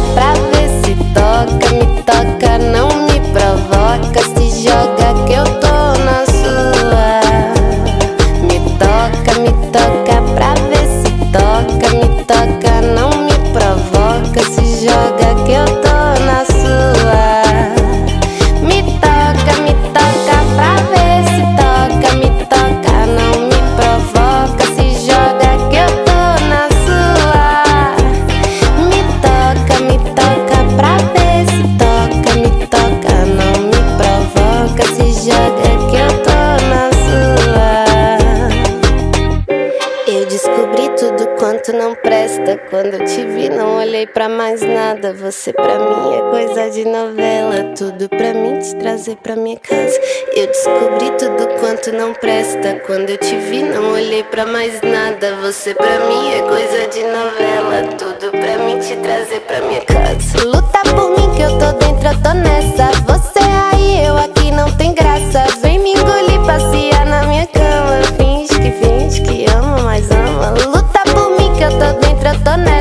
de 46.73 46.87
novela. 46.87 47.75
Tudo 47.77 48.09
pra 48.09 48.33
mim 48.33 48.59
te 48.59 48.75
trazer 48.77 49.17
pra 49.17 49.37
minha 49.37 49.59
casa. 49.59 50.01
Eu 50.35 50.47
descobri 50.47 51.11
tudo 51.19 51.47
quanto 51.61 51.93
não 51.93 52.15
presta. 52.15 52.81
Quando 52.87 53.11
eu 53.11 53.19
te 53.19 53.37
vi, 53.37 53.63
não 53.63 53.93
olhei 53.93 54.23
pra 54.23 54.47
mais 54.47 54.81
nada. 54.81 55.37
Você 55.43 55.75
pra 55.75 56.01
mim 56.07 56.33
é 56.33 56.41
coisa 56.41 56.89
de 56.89 57.03
novela. 57.03 57.89
Tudo 57.99 58.31
pra 58.31 58.59
mim 58.65 58.79
te 58.79 58.97
trazer 58.97 59.41
pra 59.41 59.61
minha 59.61 59.83
casa. 59.83 60.45
Luta 60.47 60.81
por 60.95 61.11
mim 61.11 61.35
que 61.37 61.43
eu 61.43 61.59
tô 61.59 61.73
dentro, 61.73 62.09
eu 62.09 62.23
tô 62.23 62.33
nessa. 62.33 62.91
Você 63.03 63.41
aí, 63.73 64.07
eu 64.07 64.17
aqui, 64.17 64.51
não 64.51 64.75
tem 64.77 64.95
graça. 64.95 65.45
Vem 65.61 65.79
me 65.79 65.93
engolir, 65.93 66.41
passear 66.47 67.05
na 67.05 67.25
minha 67.25 67.47
cama. 67.49 68.03
Finge 68.17 68.55
que 68.55 68.71
finge 68.81 69.21
que 69.21 69.45
ama, 69.53 69.79
mas 69.83 70.11
ama. 70.11 70.55
Luta 70.65 71.03
por 71.13 71.39
mim 71.39 71.53
que 71.55 71.65
eu 71.65 71.71
tô 71.71 72.01
dentro, 72.01 72.29
eu 72.29 72.45
tô 72.45 72.57
nessa. 72.57 72.72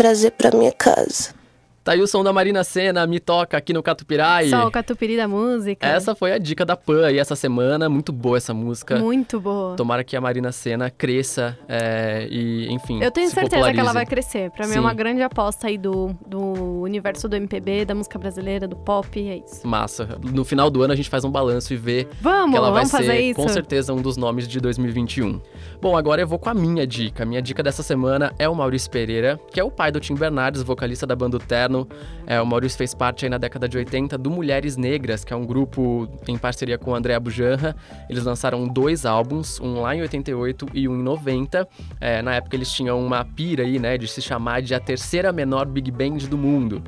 Trazer 0.00 0.30
pra 0.30 0.50
minha 0.50 0.72
casa. 0.72 1.34
Tá 1.82 1.92
aí 1.92 2.00
o 2.02 2.06
som 2.06 2.22
da 2.22 2.30
Marina 2.30 2.62
Senna, 2.62 3.06
me 3.06 3.18
toca 3.18 3.56
aqui 3.56 3.72
no 3.72 3.82
Catupirai. 3.82 4.50
Só 4.50 4.66
o 4.66 4.70
catupiry 4.70 5.16
da 5.16 5.26
música. 5.26 5.86
Essa 5.86 6.14
foi 6.14 6.30
a 6.32 6.36
dica 6.36 6.64
da 6.66 6.76
Pan 6.76 7.06
aí 7.06 7.18
essa 7.18 7.34
semana, 7.34 7.88
muito 7.88 8.12
boa 8.12 8.36
essa 8.36 8.52
música. 8.52 8.98
Muito 8.98 9.40
boa. 9.40 9.76
Tomara 9.76 10.04
que 10.04 10.14
a 10.14 10.20
Marina 10.20 10.52
Senna 10.52 10.90
cresça 10.90 11.58
é, 11.66 12.28
e, 12.30 12.70
enfim, 12.70 13.02
Eu 13.02 13.10
tenho 13.10 13.30
certeza 13.30 13.48
que 13.48 13.56
ela 13.56 13.68
popularize. 13.68 13.94
vai 13.94 14.06
crescer. 14.06 14.50
Pra 14.50 14.66
mim 14.66 14.72
é 14.72 14.74
Sim. 14.74 14.80
uma 14.80 14.92
grande 14.92 15.22
aposta 15.22 15.68
aí 15.68 15.78
do, 15.78 16.14
do 16.26 16.82
universo 16.82 17.26
do 17.26 17.36
MPB, 17.36 17.86
da 17.86 17.94
música 17.94 18.18
brasileira, 18.18 18.68
do 18.68 18.76
pop, 18.76 19.18
é 19.18 19.38
isso. 19.38 19.66
Massa. 19.66 20.18
No 20.22 20.44
final 20.44 20.68
do 20.70 20.82
ano 20.82 20.92
a 20.92 20.96
gente 20.96 21.08
faz 21.08 21.24
um 21.24 21.30
balanço 21.30 21.72
e 21.72 21.78
vê 21.78 22.06
Vamos, 22.20 22.50
que 22.50 22.56
ela 22.58 22.70
vai 22.70 22.84
ser, 22.84 23.20
isso? 23.22 23.40
com 23.40 23.48
certeza, 23.48 23.94
um 23.94 24.02
dos 24.02 24.18
nomes 24.18 24.46
de 24.46 24.60
2021. 24.60 25.40
Bom, 25.80 25.96
agora 25.96 26.20
eu 26.20 26.28
vou 26.28 26.38
com 26.38 26.50
a 26.50 26.54
minha 26.54 26.86
dica. 26.86 27.22
A 27.22 27.26
minha 27.26 27.40
dica 27.40 27.62
dessa 27.62 27.82
semana 27.82 28.34
é 28.38 28.46
o 28.46 28.54
Maurício 28.54 28.90
Pereira, 28.90 29.40
que 29.50 29.58
é 29.58 29.64
o 29.64 29.70
pai 29.70 29.90
do 29.90 29.98
Tim 29.98 30.14
Bernardes, 30.14 30.62
vocalista 30.62 31.06
da 31.06 31.16
banda 31.16 31.38
O 31.38 31.40
Terno. 31.70 31.88
É, 32.26 32.40
o 32.40 32.46
Maurício 32.46 32.76
fez 32.76 32.94
parte 32.94 33.24
aí 33.24 33.30
na 33.30 33.38
década 33.38 33.68
de 33.68 33.78
80 33.78 34.18
do 34.18 34.30
Mulheres 34.30 34.76
Negras, 34.76 35.24
que 35.24 35.32
é 35.32 35.36
um 35.36 35.46
grupo 35.46 36.08
em 36.28 36.36
parceria 36.36 36.76
com 36.76 36.90
o 36.90 36.94
André 36.94 37.18
Bujanra. 37.18 37.74
Eles 38.08 38.24
lançaram 38.24 38.66
dois 38.66 39.06
álbuns, 39.06 39.60
um 39.60 39.80
lá 39.80 39.94
em 39.94 40.02
88 40.02 40.66
e 40.74 40.88
um 40.88 40.98
em 40.98 41.02
90. 41.02 41.66
É, 42.00 42.20
na 42.22 42.34
época 42.34 42.56
eles 42.56 42.70
tinham 42.70 43.00
uma 43.04 43.24
pira 43.24 43.62
aí, 43.62 43.78
né, 43.78 43.96
de 43.96 44.06
se 44.08 44.20
chamar 44.20 44.60
de 44.62 44.74
a 44.74 44.80
terceira 44.80 45.32
menor 45.32 45.66
big 45.66 45.90
band 45.90 46.18
do 46.28 46.36
mundo. 46.36 46.82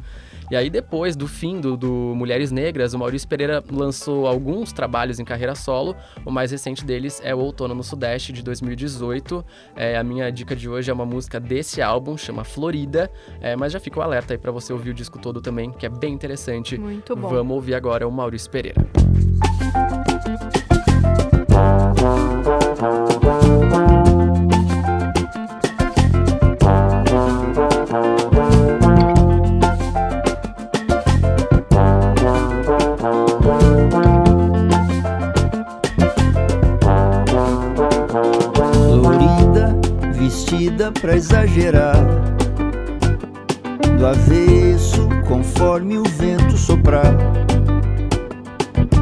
E 0.53 0.55
aí, 0.55 0.69
depois 0.69 1.17
do 1.17 1.27
fim 1.27 1.63
do, 1.63 1.79
do 1.79 1.91
Mulheres 2.15 2.53
Negras, 2.53 2.93
o 2.93 2.99
Maurício 2.99 3.27
Pereira 3.27 3.65
lançou 3.73 4.27
alguns 4.27 4.71
trabalhos 4.71 5.19
em 5.19 5.25
carreira 5.25 5.55
solo. 5.55 5.97
O 6.27 6.31
mais 6.31 6.51
recente 6.51 6.85
deles 6.85 7.23
é 7.25 7.35
o 7.35 7.39
Outono 7.39 7.75
no 7.75 7.83
Sudeste, 7.83 8.35
de 8.35 8.43
2018. 8.43 9.43
É, 9.75 9.97
a 9.97 10.05
minha 10.05 10.31
dica 10.31 10.55
de 10.55 10.69
hoje 10.69 10.91
é 10.91 10.93
uma 10.93 11.07
música 11.07 11.41
desse 11.41 11.81
álbum, 11.81 12.19
chama 12.19 12.45
Florida. 12.45 13.11
É, 13.41 13.57
mas 13.57 13.73
já 13.73 13.81
fica 13.81 13.99
o 13.99 14.03
alerta 14.03 14.35
aí 14.35 14.39
pra 14.39 14.53
você 14.53 14.75
ouvir 14.75 14.91
o 14.91 14.95
disco 14.95 15.19
todo 15.19 15.41
também, 15.41 15.73
que 15.73 15.87
é 15.87 15.89
bem 15.89 16.13
interessante. 16.13 16.77
Muito 16.77 17.17
bom. 17.17 17.29
Vamos 17.29 17.55
ouvir 17.55 17.75
agora 17.75 18.07
o 18.07 18.13
Maurício 18.13 18.51
Pereira. 18.51 18.85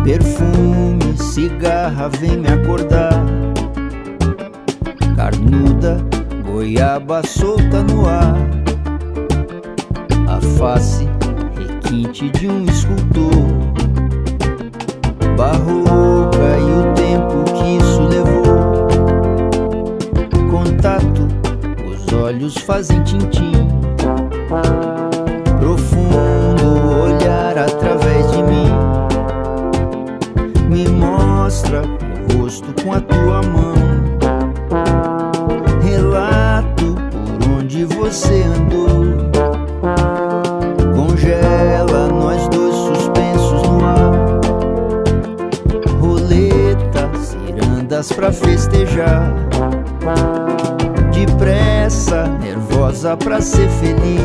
Perfume, 0.05 1.17
cigarra, 1.17 2.09
vem 2.09 2.37
me 2.37 2.60
cirandas 48.01 48.13
pra 48.13 48.33
festejar 48.33 49.33
depressa, 51.13 52.27
nervosa 52.41 53.17
pra 53.17 53.41
ser 53.41 53.69
feliz. 53.69 54.21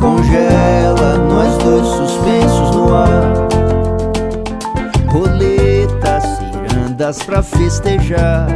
Congela 0.00 1.18
nós 1.18 1.56
dois 1.58 1.86
suspensos 1.86 2.70
no 2.74 2.94
ar. 2.94 3.34
Roletas, 5.08 6.24
cirandas 6.38 7.22
pra 7.22 7.42
festejar 7.42 8.46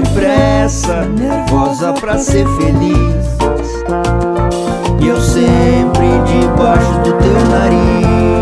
depressa, 0.00 1.04
nervosa 1.06 1.92
pra 1.92 2.18
ser 2.18 2.46
feliz. 2.56 3.38
E 5.00 5.08
eu 5.08 5.20
sempre 5.20 6.06
debaixo 6.26 6.92
do 7.04 7.12
teu 7.14 7.44
nariz. 7.50 8.37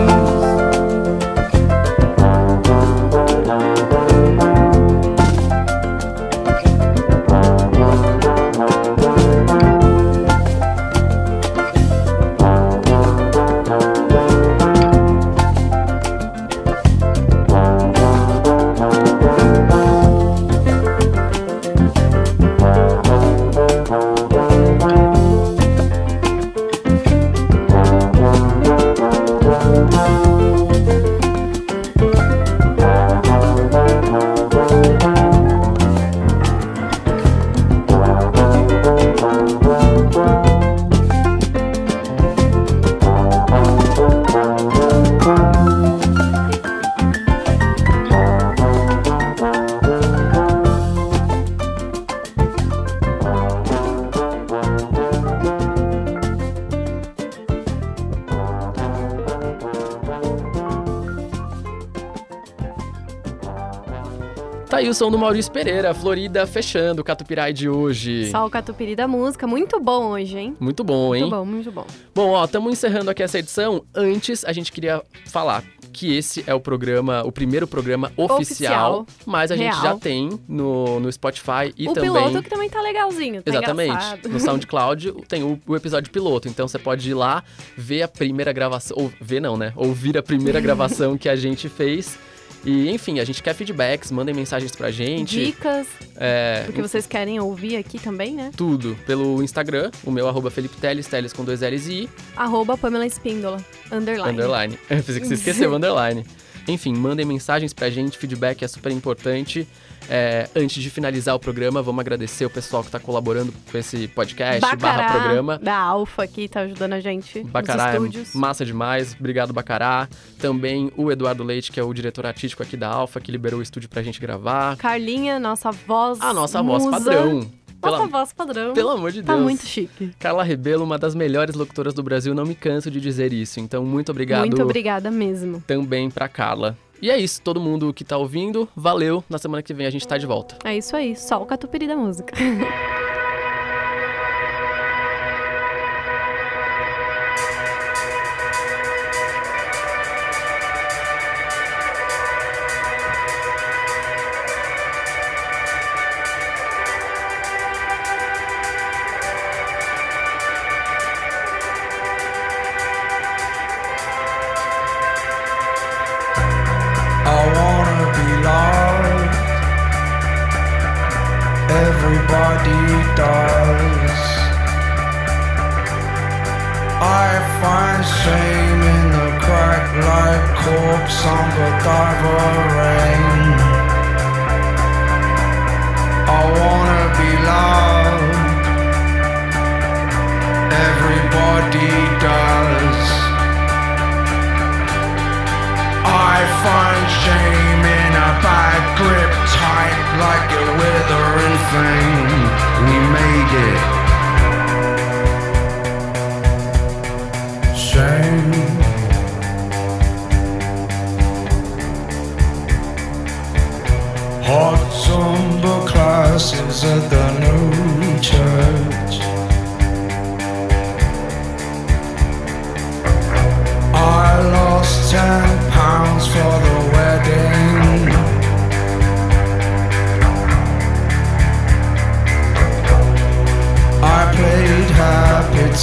Tá 64.68 64.78
aí 64.78 64.88
o 64.88 64.94
som 64.94 65.12
do 65.12 65.18
Maurício 65.18 65.52
Pereira, 65.52 65.94
Florida 65.94 66.44
fechando 66.44 67.00
o 67.00 67.04
Catupirai 67.04 67.52
de 67.52 67.68
hoje. 67.68 68.28
Só 68.32 68.44
o 68.44 68.50
catupiry 68.50 68.96
da 68.96 69.06
música. 69.06 69.46
Muito 69.46 69.78
bom 69.78 70.06
hoje, 70.08 70.36
hein? 70.36 70.56
Muito 70.58 70.82
bom, 70.82 71.14
hein? 71.14 71.22
Muito 71.22 71.36
bom, 71.36 71.44
muito 71.44 71.70
bom. 71.72 71.86
Bom, 72.12 72.30
ó, 72.30 72.44
estamos 72.44 72.72
encerrando 72.72 73.08
aqui 73.08 73.22
essa 73.22 73.38
edição. 73.38 73.84
Antes, 73.94 74.44
a 74.44 74.52
gente 74.52 74.72
queria 74.72 75.00
falar 75.26 75.62
que 75.92 76.16
esse 76.16 76.42
é 76.48 76.52
o 76.52 76.58
programa, 76.60 77.22
o 77.24 77.30
primeiro 77.30 77.66
programa 77.66 78.12
oficial, 78.16 79.02
Oficial. 79.02 79.06
mas 79.24 79.52
a 79.52 79.56
gente 79.56 79.70
Real. 79.72 79.82
já 79.82 79.96
tem 79.96 80.28
no, 80.48 80.98
no 80.98 81.10
Spotify 81.12 81.72
e 81.78 81.88
o 81.88 81.92
também. 81.94 82.10
piloto 82.12 82.42
que 82.42 82.50
também 82.50 82.68
tá 82.68 82.82
legalzinho, 82.82 83.42
tá 83.42 83.50
Exatamente. 83.50 83.90
engraçado. 83.90 84.28
No 84.28 84.38
SoundCloud 84.40 85.12
tem 85.28 85.44
o, 85.44 85.58
o 85.64 85.76
episódio 85.76 86.10
piloto. 86.10 86.48
Então 86.48 86.66
você 86.66 86.78
pode 86.78 87.08
ir 87.08 87.14
lá, 87.14 87.42
ver 87.76 88.02
a 88.02 88.08
primeira 88.08 88.52
gravação. 88.52 88.96
Ou 89.00 89.12
ver 89.20 89.40
não, 89.40 89.56
né? 89.56 89.72
Ouvir 89.76 90.18
a 90.18 90.22
primeira 90.24 90.60
gravação 90.60 91.16
que 91.16 91.28
a 91.28 91.36
gente 91.36 91.68
fez. 91.68 92.18
E, 92.64 92.90
enfim, 92.90 93.20
a 93.20 93.24
gente 93.24 93.42
quer 93.42 93.54
feedbacks, 93.54 94.10
mandem 94.10 94.34
mensagens 94.34 94.72
pra 94.74 94.90
gente. 94.90 95.44
Dicas, 95.46 95.86
É, 96.16 96.62
porque 96.66 96.82
vocês 96.82 97.06
querem 97.06 97.38
ouvir 97.38 97.76
aqui 97.76 97.98
também, 97.98 98.34
né? 98.34 98.50
tudo 98.56 98.96
pelo 99.06 99.42
Instagram, 99.42 99.90
o 100.04 100.10
meu 100.10 100.26
arroba 100.28 100.50
Felipe 100.50 100.76
Teles, 100.76 101.06
Teles 101.06 101.32
com 101.32 101.44
dois 101.44 101.60
L's 101.60 101.86
e 101.86 101.92
I, 102.04 102.10
Arroba 102.36 102.76
Pamela 102.76 103.06
Espíndola, 103.06 103.58
underline. 103.92 104.30
underline. 104.32 104.78
Eu 104.90 104.96
pensei 105.02 105.20
que 105.20 105.26
você 105.28 105.34
esqueceu 105.34 105.72
underline. 105.76 106.24
Enfim, 106.68 106.94
mandem 106.94 107.24
mensagens 107.24 107.72
pra 107.72 107.88
gente, 107.90 108.18
feedback 108.18 108.62
é 108.64 108.68
super 108.68 108.90
importante. 108.92 109.66
É, 110.08 110.48
antes 110.54 110.80
de 110.82 110.88
finalizar 110.88 111.34
o 111.34 111.38
programa, 111.38 111.82
vamos 111.82 112.00
agradecer 112.00 112.44
o 112.44 112.50
pessoal 112.50 112.82
que 112.84 112.90
tá 112.90 112.98
colaborando 113.00 113.52
com 113.70 113.76
esse 113.78 114.06
podcast, 114.08 114.60
barra 114.60 114.76
Bacará, 114.76 115.20
programa. 115.20 115.58
da 115.58 115.76
Alfa 115.76 116.22
aqui, 116.22 116.48
tá 116.48 116.60
ajudando 116.60 116.92
a 116.92 117.00
gente 117.00 117.42
Bacará 117.42 117.94
é 117.94 117.98
massa 118.34 118.64
demais, 118.64 119.16
obrigado 119.18 119.52
Bacará. 119.52 120.08
Também 120.38 120.92
o 120.96 121.10
Eduardo 121.10 121.42
Leite, 121.42 121.72
que 121.72 121.80
é 121.80 121.82
o 121.82 121.92
diretor 121.92 122.24
artístico 122.24 122.62
aqui 122.62 122.76
da 122.76 122.88
Alfa, 122.88 123.20
que 123.20 123.32
liberou 123.32 123.58
o 123.58 123.62
estúdio 123.62 123.88
pra 123.88 124.00
gente 124.02 124.20
gravar. 124.20 124.76
Carlinha, 124.76 125.40
nossa 125.40 125.72
voz 125.72 126.20
A 126.20 126.32
nossa 126.32 126.62
voz 126.62 126.84
musa. 126.84 126.98
padrão. 126.98 127.50
Nossa 127.90 127.96
Pela- 128.06 128.08
voz 128.18 128.32
padrão. 128.32 128.74
Pelo 128.74 128.90
amor 128.90 129.12
de 129.12 129.22
Tá 129.22 129.32
Deus. 129.34 129.44
muito 129.44 129.64
chique. 129.66 130.10
Carla 130.18 130.42
Rebelo, 130.42 130.84
uma 130.84 130.98
das 130.98 131.14
melhores 131.14 131.54
locutoras 131.54 131.94
do 131.94 132.02
Brasil, 132.02 132.34
não 132.34 132.44
me 132.44 132.54
canso 132.54 132.90
de 132.90 133.00
dizer 133.00 133.32
isso. 133.32 133.60
Então, 133.60 133.84
muito 133.84 134.10
obrigado 134.10 134.40
Muito 134.46 134.62
obrigada 134.62 135.10
mesmo. 135.10 135.62
também 135.66 136.10
pra 136.10 136.28
Carla. 136.28 136.76
E 137.00 137.10
é 137.10 137.18
isso, 137.18 137.42
todo 137.42 137.60
mundo 137.60 137.92
que 137.92 138.02
tá 138.04 138.16
ouvindo, 138.16 138.66
valeu. 138.74 139.22
Na 139.28 139.36
semana 139.38 139.62
que 139.62 139.74
vem 139.74 139.86
a 139.86 139.90
gente 139.90 140.06
tá 140.08 140.16
de 140.16 140.24
volta. 140.26 140.56
É 140.64 140.76
isso 140.76 140.96
aí, 140.96 141.14
só 141.14 141.42
o 141.42 141.46
catupiry 141.46 141.86
da 141.86 141.96
música. 141.96 142.34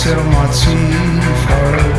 till 0.03 0.21
my 0.25 0.45
teeth 0.51 1.45
hurt. 1.47 1.92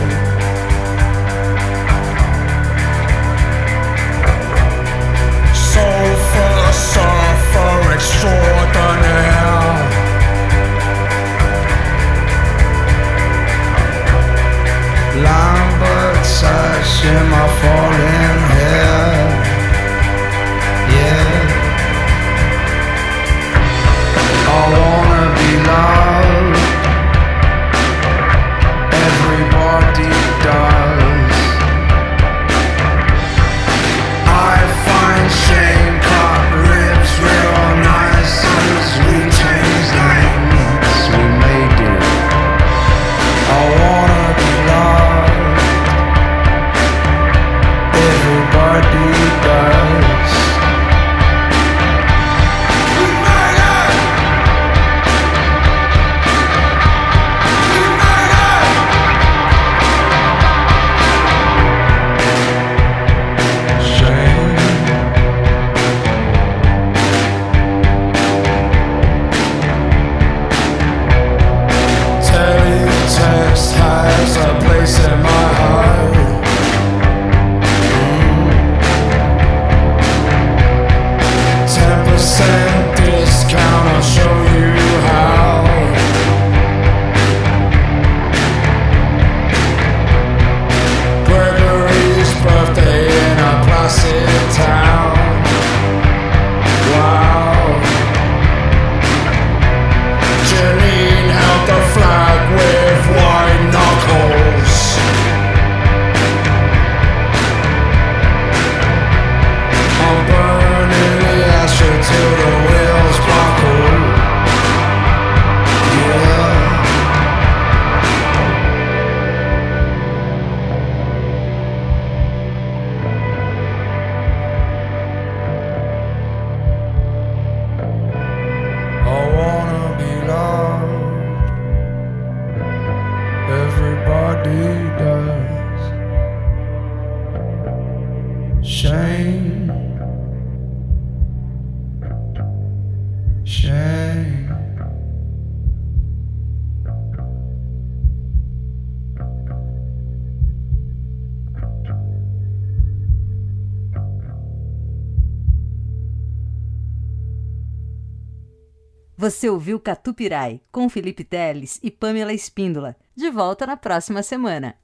Você 159.44 159.50
ouviu 159.50 159.78
Catupirai 159.78 160.62
com 160.72 160.88
Felipe 160.88 161.22
Teles 161.22 161.78
e 161.82 161.90
Pamela 161.90 162.32
Espíndola. 162.32 162.96
De 163.14 163.30
volta 163.30 163.66
na 163.66 163.76
próxima 163.76 164.22
semana. 164.22 164.74